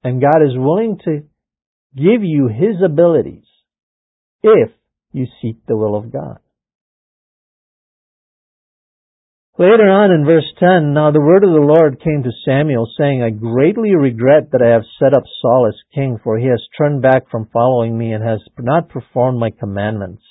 And 0.03 0.21
God 0.21 0.41
is 0.43 0.55
willing 0.55 0.99
to 1.05 1.23
give 1.95 2.23
you 2.23 2.47
His 2.47 2.83
abilities 2.83 3.45
if 4.41 4.69
you 5.11 5.27
seek 5.41 5.65
the 5.65 5.77
will 5.77 5.95
of 5.95 6.11
God. 6.11 6.39
Later 9.59 9.87
on 9.87 10.09
in 10.09 10.25
verse 10.25 10.51
10, 10.57 10.93
now 10.93 11.11
the 11.11 11.21
word 11.21 11.43
of 11.43 11.51
the 11.51 11.61
Lord 11.61 12.01
came 12.03 12.23
to 12.23 12.31
Samuel 12.43 12.89
saying, 12.97 13.21
I 13.21 13.29
greatly 13.29 13.95
regret 13.95 14.49
that 14.51 14.63
I 14.65 14.73
have 14.73 14.85
set 14.97 15.13
up 15.13 15.23
Saul 15.41 15.67
as 15.67 15.79
king, 15.93 16.17
for 16.23 16.39
he 16.39 16.47
has 16.47 16.61
turned 16.75 17.03
back 17.03 17.29
from 17.29 17.49
following 17.53 17.95
me 17.95 18.13
and 18.13 18.23
has 18.23 18.39
not 18.57 18.89
performed 18.89 19.39
my 19.39 19.51
commandments. 19.51 20.23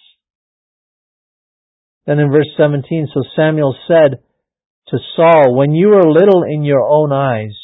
Then 2.05 2.19
in 2.19 2.33
verse 2.33 2.51
17, 2.57 3.09
so 3.15 3.23
Samuel 3.37 3.77
said, 3.87 4.19
to 4.89 4.99
Saul, 5.17 5.57
When 5.57 5.73
you 5.73 5.89
were 5.89 6.11
little 6.11 6.43
in 6.43 6.65
your 6.65 6.83
own 6.83 7.13
eyes, 7.13 7.57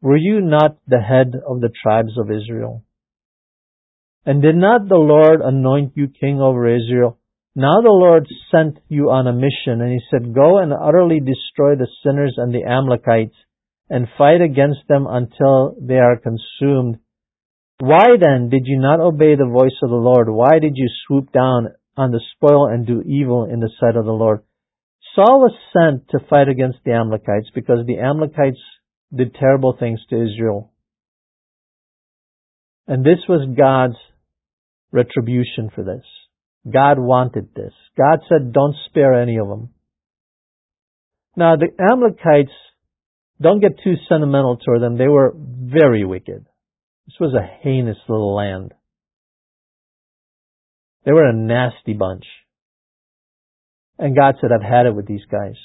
were 0.00 0.16
you 0.16 0.40
not 0.40 0.78
the 0.86 1.00
head 1.00 1.34
of 1.46 1.60
the 1.60 1.70
tribes 1.82 2.16
of 2.16 2.30
Israel? 2.30 2.84
And 4.24 4.40
did 4.42 4.56
not 4.56 4.88
the 4.88 4.96
Lord 4.96 5.40
anoint 5.42 5.92
you 5.96 6.08
king 6.08 6.40
over 6.40 6.68
Israel? 6.68 7.18
Now 7.54 7.80
the 7.82 7.90
Lord 7.90 8.28
sent 8.50 8.78
you 8.88 9.10
on 9.10 9.26
a 9.26 9.32
mission, 9.32 9.82
and 9.82 9.90
he 9.90 10.00
said, 10.10 10.34
Go 10.34 10.58
and 10.58 10.72
utterly 10.72 11.18
destroy 11.18 11.74
the 11.74 11.88
sinners 12.04 12.34
and 12.36 12.54
the 12.54 12.64
Amalekites, 12.64 13.34
and 13.88 14.06
fight 14.16 14.40
against 14.40 14.86
them 14.88 15.06
until 15.08 15.74
they 15.80 15.98
are 15.98 16.16
consumed. 16.16 16.98
Why 17.78 18.16
then 18.20 18.50
did 18.50 18.62
you 18.66 18.78
not 18.78 19.00
obey 19.00 19.34
the 19.34 19.50
voice 19.50 19.76
of 19.82 19.90
the 19.90 19.96
Lord? 19.96 20.28
Why 20.28 20.60
did 20.60 20.74
you 20.76 20.88
swoop 21.06 21.32
down 21.32 21.68
on 21.96 22.12
the 22.12 22.20
spoil 22.34 22.66
and 22.66 22.86
do 22.86 23.02
evil 23.02 23.46
in 23.50 23.58
the 23.58 23.70
sight 23.80 23.96
of 23.96 24.04
the 24.04 24.12
Lord? 24.12 24.42
Saul 25.14 25.40
was 25.40 25.54
sent 25.72 26.08
to 26.10 26.24
fight 26.28 26.48
against 26.48 26.78
the 26.84 26.92
Amalekites 26.92 27.50
because 27.52 27.84
the 27.84 27.98
Amalekites 27.98 28.60
did 29.12 29.34
terrible 29.34 29.76
things 29.78 29.98
to 30.10 30.22
Israel. 30.22 30.72
And 32.86 33.04
this 33.04 33.18
was 33.28 33.56
God's 33.56 33.98
retribution 34.92 35.70
for 35.74 35.82
this. 35.82 36.04
God 36.68 36.98
wanted 36.98 37.54
this. 37.54 37.72
God 37.96 38.20
said, 38.28 38.52
don't 38.52 38.76
spare 38.86 39.14
any 39.14 39.38
of 39.38 39.48
them. 39.48 39.70
Now, 41.36 41.56
the 41.56 41.68
Amalekites, 41.80 42.52
don't 43.40 43.60
get 43.60 43.82
too 43.82 43.94
sentimental 44.08 44.58
toward 44.58 44.82
them. 44.82 44.98
They 44.98 45.08
were 45.08 45.32
very 45.34 46.04
wicked. 46.04 46.46
This 47.06 47.16
was 47.18 47.34
a 47.34 47.62
heinous 47.62 47.96
little 48.08 48.34
land. 48.34 48.74
They 51.04 51.12
were 51.12 51.28
a 51.28 51.32
nasty 51.32 51.94
bunch. 51.94 52.24
And 53.98 54.14
God 54.16 54.34
said, 54.40 54.50
I've 54.52 54.68
had 54.68 54.86
it 54.86 54.94
with 54.94 55.06
these 55.06 55.24
guys. 55.30 55.56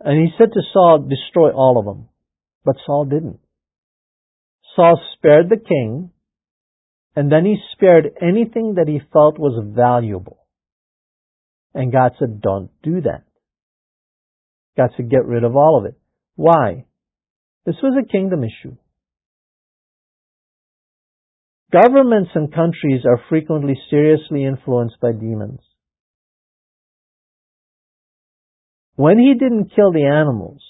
And 0.00 0.18
he 0.18 0.32
said 0.38 0.52
to 0.52 0.60
Saul, 0.72 1.06
destroy 1.08 1.50
all 1.50 1.78
of 1.78 1.84
them. 1.84 2.08
But 2.64 2.76
Saul 2.86 3.04
didn't. 3.04 3.40
Saul 4.76 5.00
spared 5.14 5.48
the 5.50 5.56
king, 5.56 6.10
and 7.18 7.32
then 7.32 7.44
he 7.44 7.56
spared 7.72 8.12
anything 8.22 8.74
that 8.76 8.86
he 8.86 9.00
felt 9.12 9.40
was 9.40 9.60
valuable. 9.74 10.38
And 11.74 11.90
God 11.90 12.12
said, 12.16 12.40
don't 12.40 12.70
do 12.80 13.00
that. 13.00 13.24
God 14.76 14.90
said, 14.96 15.10
get 15.10 15.26
rid 15.26 15.42
of 15.42 15.56
all 15.56 15.80
of 15.80 15.86
it. 15.86 15.98
Why? 16.36 16.84
This 17.66 17.74
was 17.82 18.00
a 18.00 18.06
kingdom 18.08 18.44
issue. 18.44 18.76
Governments 21.72 22.30
and 22.36 22.54
countries 22.54 23.02
are 23.04 23.20
frequently 23.28 23.74
seriously 23.90 24.44
influenced 24.44 25.00
by 25.02 25.10
demons. 25.10 25.58
When 28.94 29.18
he 29.18 29.34
didn't 29.34 29.72
kill 29.74 29.90
the 29.90 30.04
animals, 30.04 30.62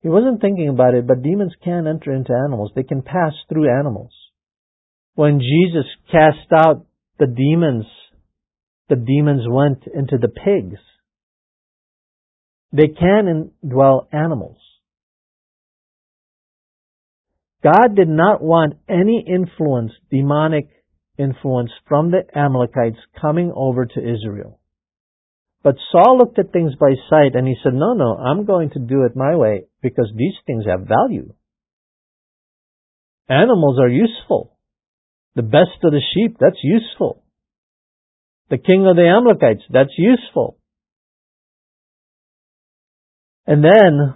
he 0.00 0.08
wasn't 0.08 0.40
thinking 0.40 0.70
about 0.70 0.94
it, 0.94 1.06
but 1.06 1.22
demons 1.22 1.52
can 1.62 1.86
enter 1.86 2.14
into 2.14 2.32
animals. 2.32 2.72
They 2.74 2.84
can 2.84 3.02
pass 3.02 3.34
through 3.50 3.68
animals. 3.68 4.12
When 5.16 5.40
Jesus 5.40 5.86
cast 6.12 6.52
out 6.52 6.84
the 7.18 7.26
demons, 7.26 7.86
the 8.90 8.96
demons 8.96 9.44
went 9.48 9.84
into 9.92 10.18
the 10.18 10.28
pigs. 10.28 10.78
They 12.70 12.88
can 12.88 13.50
indwell 13.64 14.06
animals. 14.12 14.58
God 17.64 17.96
did 17.96 18.08
not 18.08 18.42
want 18.42 18.74
any 18.88 19.24
influence, 19.26 19.92
demonic 20.10 20.68
influence 21.18 21.70
from 21.88 22.10
the 22.10 22.22
Amalekites 22.38 22.98
coming 23.18 23.50
over 23.56 23.86
to 23.86 23.98
Israel. 23.98 24.60
But 25.62 25.76
Saul 25.90 26.18
looked 26.18 26.38
at 26.38 26.52
things 26.52 26.74
by 26.78 26.92
sight 27.08 27.34
and 27.34 27.48
he 27.48 27.56
said, 27.64 27.72
no, 27.72 27.94
no, 27.94 28.14
I'm 28.16 28.44
going 28.44 28.68
to 28.70 28.78
do 28.78 29.04
it 29.04 29.16
my 29.16 29.34
way 29.34 29.62
because 29.82 30.12
these 30.14 30.34
things 30.46 30.66
have 30.66 30.86
value. 30.86 31.32
Animals 33.30 33.78
are 33.80 33.88
useful. 33.88 34.55
The 35.36 35.42
best 35.42 35.84
of 35.84 35.92
the 35.92 36.00
sheep, 36.14 36.38
that's 36.40 36.58
useful. 36.62 37.22
The 38.48 38.58
king 38.58 38.86
of 38.86 38.96
the 38.96 39.06
Amalekites, 39.06 39.62
that's 39.70 39.92
useful. 39.96 40.56
And 43.46 43.62
then 43.62 44.14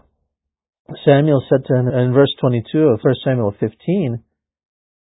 Samuel 1.04 1.44
said 1.48 1.66
to 1.66 1.74
him 1.76 1.88
in 1.88 2.12
verse 2.12 2.34
22 2.40 2.78
of 2.78 3.00
1 3.02 3.14
Samuel 3.22 3.54
15, 3.60 4.22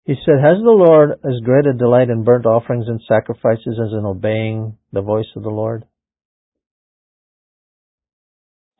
he 0.05 0.15
said, 0.25 0.43
Has 0.43 0.57
the 0.57 0.71
Lord 0.71 1.11
as 1.11 1.39
great 1.43 1.65
a 1.67 1.73
delight 1.73 2.09
in 2.09 2.23
burnt 2.23 2.45
offerings 2.45 2.85
and 2.87 2.99
sacrifices 3.07 3.79
as 3.79 3.93
in 3.93 4.05
obeying 4.05 4.77
the 4.91 5.01
voice 5.01 5.29
of 5.35 5.43
the 5.43 5.49
Lord? 5.49 5.85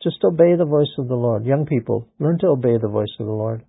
Just 0.04 0.23
obey 0.23 0.56
the 0.58 0.65
voice 0.65 0.91
of 0.97 1.08
the 1.08 1.15
Lord. 1.15 1.45
Young 1.45 1.65
people, 1.65 2.08
learn 2.19 2.39
to 2.39 2.47
obey 2.47 2.78
the 2.82 2.88
voice 2.88 3.13
of 3.19 3.25
the 3.25 3.32
Lord. 3.32 3.63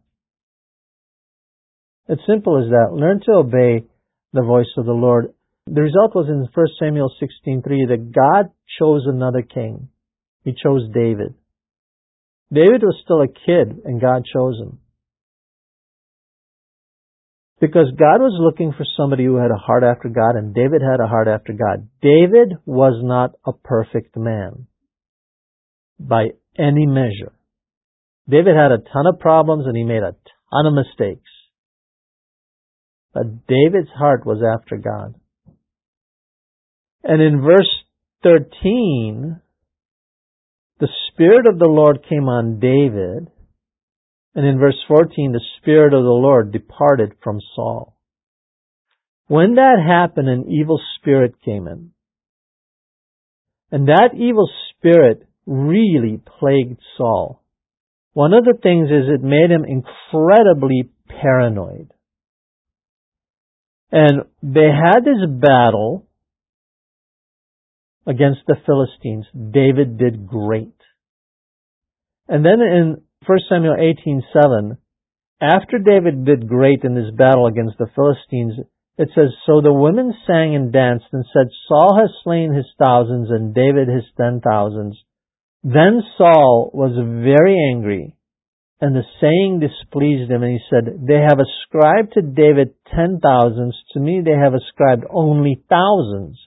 It's 2.10 2.26
simple 2.26 2.58
as 2.58 2.68
that. 2.70 2.92
Learn 2.92 3.20
to 3.26 3.38
obey 3.38 3.86
the 4.32 4.42
voice 4.42 4.70
of 4.76 4.84
the 4.84 4.92
Lord. 4.92 5.32
The 5.66 5.80
result 5.80 6.12
was 6.12 6.26
in 6.28 6.48
1 6.52 6.66
Samuel 6.80 7.08
16:3 7.20 7.86
that 7.86 8.10
God 8.10 8.50
chose 8.80 9.06
another 9.06 9.42
king. 9.42 9.90
He 10.42 10.52
chose 10.52 10.90
David. 10.92 11.34
David 12.52 12.82
was 12.82 13.00
still 13.04 13.20
a 13.22 13.28
kid 13.28 13.82
and 13.84 14.00
God 14.00 14.24
chose 14.24 14.58
him. 14.58 14.80
Because 17.60 17.92
God 17.92 18.20
was 18.20 18.36
looking 18.40 18.72
for 18.72 18.84
somebody 18.96 19.24
who 19.24 19.36
had 19.36 19.52
a 19.52 19.64
heart 19.66 19.84
after 19.84 20.08
God 20.08 20.34
and 20.34 20.52
David 20.52 20.82
had 20.82 20.98
a 20.98 21.06
heart 21.06 21.28
after 21.28 21.52
God. 21.52 21.88
David 22.02 22.56
was 22.66 23.00
not 23.04 23.36
a 23.46 23.52
perfect 23.52 24.16
man 24.16 24.66
by 26.00 26.30
any 26.58 26.86
measure. 26.86 27.32
David 28.28 28.56
had 28.56 28.72
a 28.72 28.78
ton 28.78 29.06
of 29.06 29.20
problems 29.20 29.66
and 29.66 29.76
he 29.76 29.84
made 29.84 30.02
a 30.02 30.16
ton 30.50 30.66
of 30.66 30.74
mistakes. 30.74 31.30
But 33.12 33.46
David's 33.46 33.90
heart 33.96 34.24
was 34.24 34.42
after 34.42 34.76
God. 34.76 35.14
And 37.02 37.20
in 37.20 37.42
verse 37.42 37.70
13, 38.22 39.40
the 40.78 40.88
Spirit 41.08 41.46
of 41.46 41.58
the 41.58 41.66
Lord 41.66 42.04
came 42.08 42.28
on 42.28 42.60
David. 42.60 43.30
And 44.34 44.46
in 44.46 44.58
verse 44.58 44.78
14, 44.86 45.32
the 45.32 45.40
Spirit 45.58 45.92
of 45.92 46.04
the 46.04 46.08
Lord 46.08 46.52
departed 46.52 47.14
from 47.22 47.40
Saul. 47.54 47.96
When 49.26 49.56
that 49.56 49.76
happened, 49.84 50.28
an 50.28 50.50
evil 50.50 50.80
spirit 50.96 51.34
came 51.44 51.66
in. 51.66 51.90
And 53.70 53.88
that 53.88 54.10
evil 54.14 54.48
spirit 54.70 55.26
really 55.46 56.20
plagued 56.38 56.80
Saul. 56.96 57.42
One 58.12 58.32
of 58.34 58.44
the 58.44 58.58
things 58.60 58.88
is 58.88 59.08
it 59.08 59.22
made 59.22 59.50
him 59.50 59.64
incredibly 59.64 60.90
paranoid. 61.08 61.92
And 63.92 64.22
they 64.42 64.68
had 64.68 65.00
this 65.00 65.28
battle 65.28 66.06
against 68.06 68.40
the 68.46 68.56
Philistines. 68.66 69.26
David 69.34 69.98
did 69.98 70.26
great. 70.26 70.74
And 72.28 72.44
then 72.44 72.60
in 72.60 73.02
1 73.26 73.38
Samuel 73.48 73.76
18:7, 73.76 74.76
after 75.40 75.78
David 75.78 76.24
did 76.24 76.48
great 76.48 76.84
in 76.84 76.94
this 76.94 77.10
battle 77.16 77.46
against 77.46 77.78
the 77.78 77.90
Philistines, 77.94 78.54
it 78.98 79.08
says, 79.14 79.30
So 79.46 79.60
the 79.60 79.72
women 79.72 80.12
sang 80.26 80.54
and 80.54 80.72
danced 80.72 81.06
and 81.12 81.24
said, 81.32 81.48
Saul 81.66 81.98
has 81.98 82.10
slain 82.22 82.52
his 82.52 82.66
thousands 82.78 83.30
and 83.30 83.54
David 83.54 83.88
his 83.88 84.04
ten 84.16 84.40
thousands. 84.40 85.02
Then 85.64 86.02
Saul 86.18 86.70
was 86.72 86.92
very 86.96 87.56
angry, 87.72 88.14
and 88.80 88.96
the 88.96 89.02
saying 89.20 89.60
displeased 89.60 90.30
him, 90.30 90.42
and 90.42 90.52
he 90.52 90.60
said, 90.70 91.06
They 91.06 91.20
have 91.20 91.38
ascribed 91.38 92.14
to 92.14 92.22
David 92.22 92.74
ten 92.94 93.20
thousands, 93.22 93.76
to 93.92 94.00
me 94.00 94.22
they 94.24 94.32
have 94.32 94.54
ascribed 94.54 95.04
only 95.10 95.62
thousands. 95.68 96.38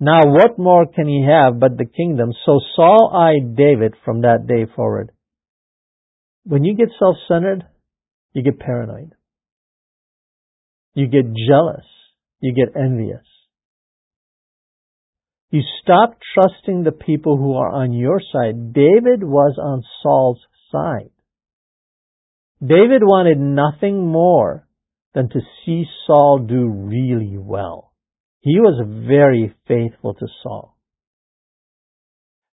Now 0.00 0.20
what 0.24 0.58
more 0.58 0.86
can 0.86 1.06
he 1.06 1.26
have 1.28 1.58
but 1.58 1.76
the 1.76 1.84
kingdom? 1.84 2.32
So 2.46 2.60
Saul 2.76 3.10
eyed 3.12 3.56
David 3.56 3.94
from 4.04 4.22
that 4.22 4.46
day 4.46 4.70
forward. 4.74 5.10
When 6.44 6.64
you 6.64 6.76
get 6.76 6.88
self-centered, 6.98 7.64
you 8.32 8.42
get 8.42 8.60
paranoid. 8.60 9.14
You 10.94 11.08
get 11.08 11.26
jealous. 11.48 11.84
You 12.40 12.54
get 12.54 12.80
envious. 12.80 13.24
You 15.50 15.62
stop 15.82 16.18
trusting 16.34 16.84
the 16.84 16.92
people 16.92 17.36
who 17.36 17.54
are 17.56 17.70
on 17.70 17.92
your 17.92 18.20
side. 18.32 18.72
David 18.72 19.24
was 19.24 19.58
on 19.60 19.82
Saul's 20.02 20.40
side. 20.70 21.10
David 22.60 23.02
wanted 23.02 23.38
nothing 23.38 24.06
more 24.06 24.66
than 25.14 25.28
to 25.28 25.40
see 25.64 25.84
Saul 26.06 26.46
do 26.48 26.68
really 26.68 27.36
well. 27.38 27.92
He 28.40 28.58
was 28.58 28.84
very 29.06 29.54
faithful 29.66 30.14
to 30.14 30.26
Saul. 30.42 30.76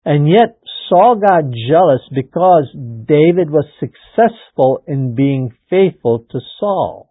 And 0.04 0.28
yet 0.28 0.58
Saul 0.88 1.16
got 1.16 1.50
jealous 1.50 2.02
because 2.14 2.70
David 2.74 3.50
was 3.50 3.66
successful 3.80 4.82
in 4.86 5.16
being 5.16 5.50
faithful 5.68 6.24
to 6.30 6.38
Saul. 6.60 7.10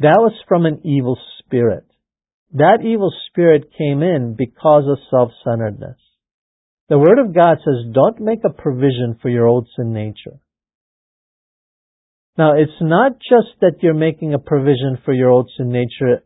That 0.00 0.18
was 0.18 0.34
from 0.46 0.66
an 0.66 0.80
evil 0.84 1.18
spirit. 1.38 1.86
That 2.52 2.80
evil 2.84 3.12
spirit 3.28 3.70
came 3.76 4.02
in 4.02 4.34
because 4.36 4.84
of 4.86 4.98
self-centeredness. 5.10 5.96
The 6.88 6.98
Word 6.98 7.18
of 7.18 7.34
God 7.34 7.56
says, 7.64 7.92
don't 7.94 8.20
make 8.20 8.40
a 8.44 8.52
provision 8.52 9.18
for 9.22 9.30
your 9.30 9.46
old 9.46 9.68
sin 9.74 9.92
nature. 9.92 10.38
Now, 12.36 12.54
it's 12.56 12.80
not 12.80 13.12
just 13.12 13.60
that 13.60 13.76
you're 13.80 13.94
making 13.94 14.34
a 14.34 14.38
provision 14.38 14.98
for 15.04 15.14
your 15.14 15.30
old 15.30 15.50
sin 15.56 15.70
nature 15.70 16.24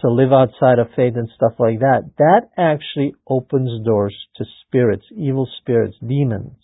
to 0.00 0.10
live 0.10 0.32
outside 0.32 0.78
of 0.78 0.94
faith 0.94 1.14
and 1.16 1.28
stuff 1.34 1.52
like 1.58 1.80
that. 1.80 2.10
That 2.18 2.48
actually 2.56 3.14
opens 3.28 3.84
doors 3.84 4.16
to 4.36 4.44
spirits, 4.66 5.04
evil 5.16 5.48
spirits, 5.60 5.96
demons. 6.06 6.56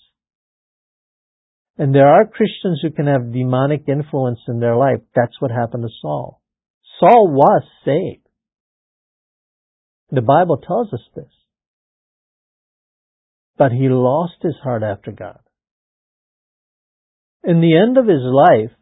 And 1.79 1.95
there 1.95 2.09
are 2.09 2.27
Christians 2.27 2.81
who 2.83 2.91
can 2.91 3.07
have 3.07 3.33
demonic 3.33 3.85
influence 3.89 4.41
in 4.49 4.61
their 4.61 4.77
life. 4.77 5.01
That's 5.15 5.41
what 5.41 5.51
happened 5.51 5.83
to 5.83 5.91
Saul. 6.01 6.41
Saul 7.01 7.31
was 7.31 7.63
saved. 7.85 8.27
The 10.11 10.23
Bible 10.23 10.59
tells 10.59 10.93
us 10.93 11.03
this. 11.15 11.33
But 13.59 13.73
he 13.73 13.89
lost 13.89 14.35
his 14.43 14.57
heart 14.63 14.83
after 14.83 15.13
God. 15.13 15.39
In 17.43 17.61
the 17.61 17.77
end 17.77 17.97
of 17.97 18.07
his 18.07 18.23
life, 18.23 18.77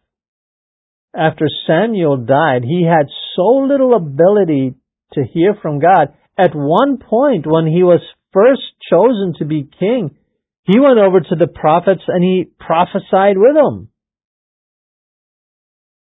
after 1.15 1.47
Samuel 1.67 2.17
died, 2.17 2.65
he 2.65 2.85
had 2.85 3.07
so 3.37 3.67
little 3.69 3.95
ability 3.95 4.75
to 5.13 5.23
hear 5.23 5.55
from 5.61 5.79
God. 5.79 6.15
At 6.37 6.55
one 6.55 6.99
point, 6.99 7.47
when 7.47 7.67
he 7.67 7.83
was 7.85 8.01
first 8.33 8.63
chosen 8.91 9.35
to 9.39 9.45
be 9.45 9.69
king, 9.79 10.17
he 10.65 10.81
went 10.81 10.99
over 10.99 11.21
to 11.21 11.37
the 11.39 11.47
prophets 11.47 12.03
and 12.09 12.25
he 12.25 12.51
prophesied 12.59 13.37
with 13.37 13.55
them. 13.55 13.89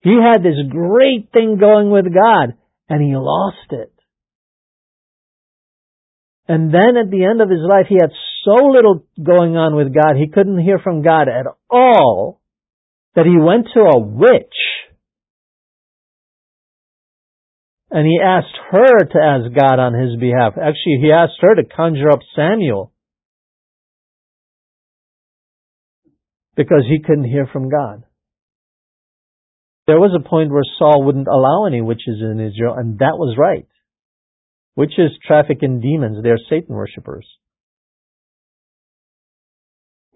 He 0.00 0.16
had 0.20 0.42
this 0.42 0.58
great 0.68 1.30
thing 1.32 1.58
going 1.60 1.90
with 1.90 2.06
God 2.06 2.54
and 2.88 3.02
he 3.02 3.14
lost 3.14 3.70
it. 3.70 3.92
And 6.48 6.74
then 6.74 6.96
at 6.96 7.10
the 7.10 7.24
end 7.24 7.40
of 7.40 7.48
his 7.48 7.62
life, 7.62 7.86
he 7.88 7.96
had 8.00 8.10
so 8.44 8.66
little 8.66 9.04
going 9.22 9.56
on 9.56 9.74
with 9.76 9.94
God, 9.94 10.16
he 10.16 10.28
couldn't 10.28 10.62
hear 10.62 10.78
from 10.78 11.02
God 11.02 11.28
at 11.28 11.46
all, 11.70 12.40
that 13.14 13.26
he 13.26 13.36
went 13.40 13.68
to 13.74 13.80
a 13.80 13.98
witch 13.98 14.30
and 17.90 18.06
he 18.06 18.18
asked 18.22 18.56
her 18.70 18.98
to 18.98 19.18
ask 19.18 19.54
God 19.54 19.78
on 19.78 19.94
his 19.94 20.18
behalf. 20.18 20.54
Actually, 20.56 20.98
he 21.00 21.12
asked 21.12 21.40
her 21.40 21.54
to 21.54 21.64
conjure 21.64 22.10
up 22.10 22.20
Samuel. 22.34 22.92
because 26.56 26.84
he 26.88 27.00
couldn't 27.00 27.28
hear 27.28 27.48
from 27.52 27.68
God. 27.68 28.04
There 29.86 29.98
was 29.98 30.16
a 30.18 30.28
point 30.28 30.50
where 30.50 30.62
Saul 30.78 31.04
wouldn't 31.04 31.28
allow 31.28 31.66
any 31.66 31.80
witches 31.82 32.20
in 32.20 32.40
Israel, 32.40 32.74
and 32.74 32.98
that 33.00 33.18
was 33.18 33.36
right. 33.38 33.66
Witches 34.76 35.18
traffic 35.26 35.58
in 35.62 35.80
demons, 35.80 36.22
they're 36.22 36.38
Satan 36.48 36.74
worshippers. 36.74 37.26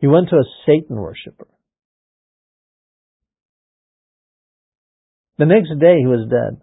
He 0.00 0.06
went 0.06 0.28
to 0.30 0.36
a 0.36 0.44
Satan 0.66 0.96
worshipper. 0.96 1.48
The 5.38 5.46
next 5.46 5.68
day 5.80 5.98
he 6.00 6.06
was 6.06 6.28
dead. 6.28 6.60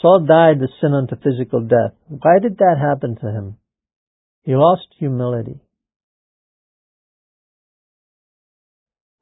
Saul 0.00 0.26
died 0.28 0.60
the 0.60 0.68
sin 0.80 0.92
unto 0.94 1.16
physical 1.16 1.60
death. 1.60 1.96
Why 2.06 2.38
did 2.40 2.58
that 2.58 2.76
happen 2.80 3.16
to 3.16 3.26
him? 3.26 3.56
He 4.44 4.54
lost 4.54 4.86
humility. 4.98 5.60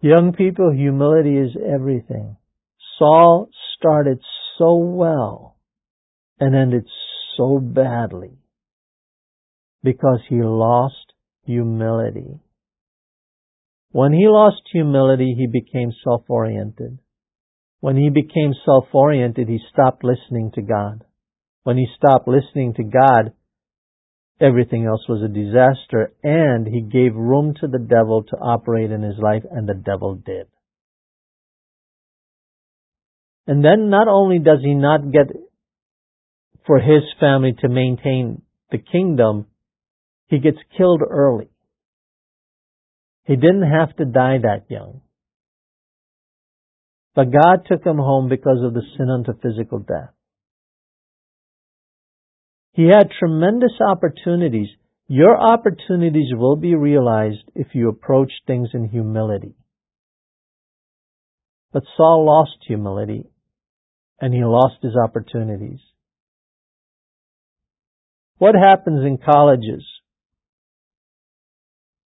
Young 0.00 0.34
people, 0.34 0.70
humility 0.72 1.36
is 1.36 1.56
everything. 1.56 2.36
Saul 2.98 3.48
started 3.78 4.20
so 4.58 4.76
well 4.76 5.56
and 6.38 6.54
ended 6.54 6.86
so 7.36 7.58
badly 7.58 8.38
because 9.82 10.20
he 10.28 10.42
lost 10.42 11.05
humility. 11.46 12.40
When 13.92 14.12
he 14.12 14.26
lost 14.28 14.62
humility, 14.72 15.34
he 15.38 15.46
became 15.46 15.92
self-oriented. 16.04 16.98
When 17.80 17.96
he 17.96 18.10
became 18.10 18.52
self-oriented, 18.64 19.48
he 19.48 19.58
stopped 19.72 20.04
listening 20.04 20.50
to 20.54 20.62
God. 20.62 21.04
When 21.62 21.76
he 21.76 21.86
stopped 21.96 22.28
listening 22.28 22.74
to 22.74 22.84
God, 22.84 23.32
everything 24.40 24.84
else 24.84 25.02
was 25.08 25.22
a 25.22 25.32
disaster 25.32 26.12
and 26.22 26.66
he 26.66 26.82
gave 26.82 27.14
room 27.14 27.54
to 27.60 27.66
the 27.66 27.78
devil 27.78 28.22
to 28.24 28.36
operate 28.36 28.90
in 28.90 29.02
his 29.02 29.18
life 29.18 29.42
and 29.50 29.68
the 29.68 29.74
devil 29.74 30.14
did. 30.14 30.46
And 33.46 33.64
then 33.64 33.88
not 33.88 34.08
only 34.08 34.38
does 34.38 34.58
he 34.62 34.74
not 34.74 35.10
get 35.12 35.28
for 36.66 36.78
his 36.78 37.02
family 37.20 37.54
to 37.60 37.68
maintain 37.68 38.42
the 38.70 38.78
kingdom, 38.78 39.46
he 40.28 40.38
gets 40.38 40.58
killed 40.76 41.02
early. 41.08 41.48
He 43.24 43.36
didn't 43.36 43.70
have 43.70 43.94
to 43.96 44.04
die 44.04 44.38
that 44.42 44.64
young. 44.68 45.00
But 47.14 47.32
God 47.32 47.66
took 47.66 47.84
him 47.84 47.96
home 47.96 48.28
because 48.28 48.58
of 48.62 48.74
the 48.74 48.82
sin 48.96 49.08
unto 49.10 49.32
physical 49.40 49.78
death. 49.78 50.10
He 52.72 52.84
had 52.84 53.10
tremendous 53.18 53.72
opportunities. 53.80 54.68
Your 55.08 55.36
opportunities 55.36 56.32
will 56.34 56.56
be 56.56 56.74
realized 56.74 57.50
if 57.54 57.68
you 57.72 57.88
approach 57.88 58.30
things 58.46 58.68
in 58.74 58.88
humility. 58.88 59.54
But 61.72 61.84
Saul 61.96 62.26
lost 62.26 62.58
humility 62.66 63.24
and 64.20 64.34
he 64.34 64.44
lost 64.44 64.76
his 64.82 64.94
opportunities. 64.94 65.80
What 68.38 68.54
happens 68.54 69.06
in 69.06 69.18
colleges? 69.18 69.84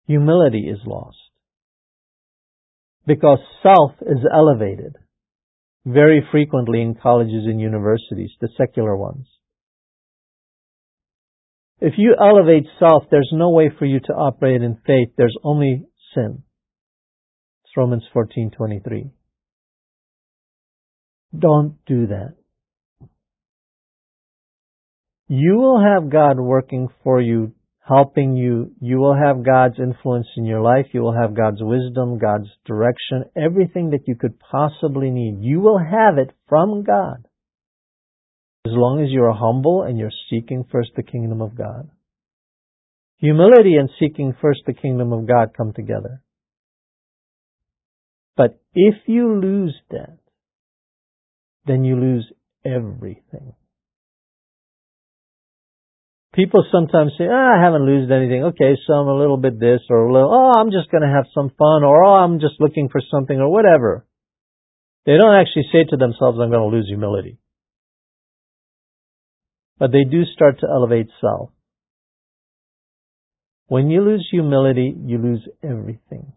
Humility 0.07 0.69
is 0.69 0.79
lost. 0.85 1.17
Because 3.07 3.39
self 3.61 3.91
is 4.01 4.25
elevated 4.31 4.95
very 5.85 6.27
frequently 6.31 6.81
in 6.81 6.95
colleges 6.95 7.45
and 7.45 7.61
universities, 7.61 8.31
the 8.41 8.49
secular 8.57 8.97
ones. 8.97 9.27
If 11.79 11.93
you 11.97 12.15
elevate 12.19 12.65
self, 12.79 13.03
there's 13.11 13.29
no 13.31 13.51
way 13.51 13.69
for 13.77 13.85
you 13.85 13.99
to 13.99 14.13
operate 14.13 14.61
in 14.61 14.77
faith. 14.87 15.09
There's 15.17 15.37
only 15.43 15.85
sin. 16.15 16.41
It's 17.63 17.77
Romans 17.77 18.03
14:23. 18.13 19.11
Don't 21.37 21.77
do 21.85 22.07
that. 22.07 22.35
You 25.27 25.57
will 25.57 25.81
have 25.81 26.09
God 26.09 26.39
working 26.39 26.87
for 27.03 27.19
you, 27.19 27.53
helping 27.87 28.35
you. 28.35 28.71
You 28.81 28.97
will 28.97 29.15
have 29.15 29.45
God's 29.45 29.79
influence 29.79 30.27
in 30.37 30.45
your 30.45 30.61
life. 30.61 30.87
You 30.91 31.01
will 31.01 31.15
have 31.15 31.35
God's 31.35 31.61
wisdom, 31.61 32.17
God's 32.17 32.49
direction, 32.65 33.25
everything 33.35 33.91
that 33.91 34.07
you 34.07 34.15
could 34.15 34.39
possibly 34.39 35.11
need. 35.11 35.37
You 35.41 35.59
will 35.59 35.77
have 35.77 36.17
it 36.17 36.31
from 36.49 36.83
God. 36.83 37.27
As 38.65 38.71
long 38.73 39.03
as 39.03 39.11
you 39.11 39.23
are 39.23 39.33
humble 39.33 39.83
and 39.83 39.99
you're 39.99 40.09
seeking 40.29 40.65
first 40.71 40.89
the 40.95 41.03
kingdom 41.03 41.41
of 41.41 41.55
God. 41.55 41.89
Humility 43.17 43.75
and 43.75 43.89
seeking 43.99 44.35
first 44.41 44.61
the 44.65 44.73
kingdom 44.73 45.13
of 45.13 45.27
God 45.27 45.49
come 45.55 45.71
together. 45.73 46.21
But 48.35 48.59
if 48.73 48.95
you 49.05 49.39
lose 49.39 49.75
that, 49.91 50.17
then 51.65 51.83
you 51.83 51.95
lose 51.95 52.31
everything. 52.65 53.53
People 56.35 56.65
sometimes 56.69 57.13
say, 57.17 57.23
ah, 57.31 57.57
I 57.57 57.63
haven't 57.63 57.87
lost 57.87 58.11
anything. 58.11 58.43
Okay, 58.51 58.75
so 58.85 58.93
I'm 58.93 59.07
a 59.07 59.15
little 59.15 59.37
bit 59.37 59.57
this 59.57 59.79
or 59.89 60.07
a 60.07 60.13
little, 60.13 60.29
oh, 60.33 60.59
I'm 60.59 60.69
just 60.69 60.91
going 60.91 61.01
to 61.03 61.07
have 61.15 61.25
some 61.33 61.49
fun 61.49 61.83
or 61.83 62.03
oh, 62.03 62.15
I'm 62.15 62.41
just 62.41 62.55
looking 62.59 62.89
for 62.91 62.99
something 63.09 63.39
or 63.39 63.49
whatever. 63.49 64.05
They 65.05 65.13
don't 65.17 65.35
actually 65.35 65.69
say 65.71 65.85
to 65.89 65.97
themselves, 65.97 66.37
I'm 66.41 66.51
going 66.51 66.69
to 66.69 66.75
lose 66.75 66.87
humility. 66.89 67.37
But 69.77 69.91
they 69.91 70.03
do 70.03 70.23
start 70.25 70.59
to 70.59 70.67
elevate 70.67 71.07
self. 71.21 71.51
When 73.67 73.89
you 73.89 74.01
lose 74.01 74.27
humility, 74.29 74.93
you 75.05 75.17
lose 75.17 75.47
everything. 75.63 76.33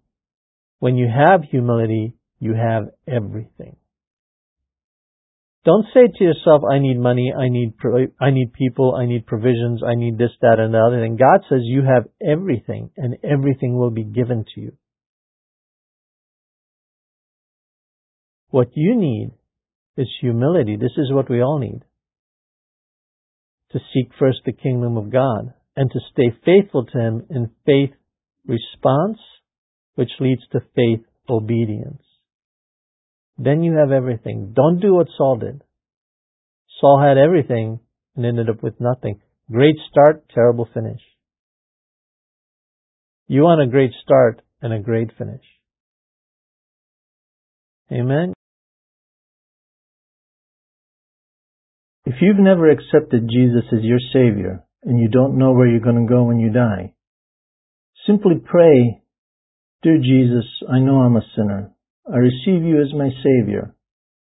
When 0.78 0.96
you 0.96 1.08
have 1.08 1.42
humility, 1.42 2.14
you 2.38 2.54
have 2.54 2.84
everything. 3.06 3.76
Don't 5.68 5.84
say 5.92 6.06
to 6.06 6.24
yourself, 6.24 6.62
I 6.64 6.78
need 6.78 6.98
money, 6.98 7.30
I 7.30 7.50
need, 7.50 7.74
I 8.18 8.30
need 8.30 8.54
people, 8.54 8.94
I 8.98 9.04
need 9.04 9.26
provisions, 9.26 9.82
I 9.86 9.96
need 9.96 10.16
this, 10.16 10.30
that, 10.40 10.58
and 10.58 10.72
the 10.72 10.78
other 10.78 10.98
thing. 10.98 11.18
God 11.18 11.44
says 11.46 11.58
you 11.62 11.82
have 11.82 12.08
everything 12.26 12.88
and 12.96 13.18
everything 13.22 13.76
will 13.76 13.90
be 13.90 14.04
given 14.04 14.46
to 14.54 14.60
you. 14.62 14.72
What 18.48 18.68
you 18.76 18.96
need 18.96 19.32
is 19.98 20.08
humility. 20.22 20.76
This 20.76 20.96
is 20.96 21.12
what 21.12 21.28
we 21.28 21.42
all 21.42 21.58
need 21.58 21.82
to 23.72 23.78
seek 23.92 24.10
first 24.18 24.38
the 24.46 24.52
kingdom 24.52 24.96
of 24.96 25.12
God 25.12 25.52
and 25.76 25.90
to 25.90 26.00
stay 26.12 26.32
faithful 26.46 26.86
to 26.86 26.98
Him 26.98 27.26
in 27.28 27.50
faith 27.66 27.94
response, 28.46 29.18
which 29.96 30.12
leads 30.18 30.48
to 30.52 30.60
faith 30.74 31.04
obedience. 31.28 32.07
Then 33.38 33.62
you 33.62 33.76
have 33.76 33.92
everything. 33.92 34.52
Don't 34.54 34.80
do 34.80 34.94
what 34.94 35.06
Saul 35.16 35.36
did. 35.36 35.62
Saul 36.80 37.00
had 37.00 37.16
everything 37.16 37.80
and 38.16 38.26
ended 38.26 38.50
up 38.50 38.62
with 38.62 38.80
nothing. 38.80 39.20
Great 39.50 39.76
start, 39.90 40.24
terrible 40.34 40.68
finish. 40.74 41.00
You 43.28 43.42
want 43.42 43.62
a 43.62 43.70
great 43.70 43.92
start 44.02 44.42
and 44.60 44.72
a 44.72 44.80
great 44.80 45.10
finish. 45.16 45.42
Amen. 47.92 48.34
If 52.04 52.14
you've 52.20 52.38
never 52.38 52.70
accepted 52.70 53.28
Jesus 53.30 53.64
as 53.72 53.82
your 53.82 53.98
Savior 54.12 54.64
and 54.82 54.98
you 54.98 55.08
don't 55.08 55.38
know 55.38 55.52
where 55.52 55.66
you're 55.66 55.80
going 55.80 56.06
to 56.06 56.12
go 56.12 56.24
when 56.24 56.38
you 56.38 56.50
die, 56.50 56.94
simply 58.06 58.36
pray, 58.44 59.02
Dear 59.82 59.98
Jesus, 59.98 60.44
I 60.68 60.80
know 60.80 60.96
I'm 61.02 61.16
a 61.16 61.22
sinner. 61.36 61.70
I 62.10 62.16
receive 62.16 62.62
you 62.62 62.80
as 62.80 62.94
my 62.94 63.10
Savior. 63.22 63.74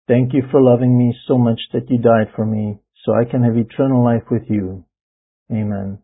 Thank 0.07 0.35
you 0.35 0.43
for 0.51 0.61
loving 0.61 0.99
me 0.99 1.17
so 1.27 1.39
much 1.39 1.61
that 1.73 1.89
you 1.89 1.99
died 1.99 2.35
for 2.37 2.45
me 2.45 2.81
so 3.05 3.13
I 3.15 3.25
can 3.25 3.43
have 3.45 3.57
eternal 3.57 4.05
life 4.05 4.25
with 4.31 4.43
you. 4.49 4.85
Amen. 5.51 6.03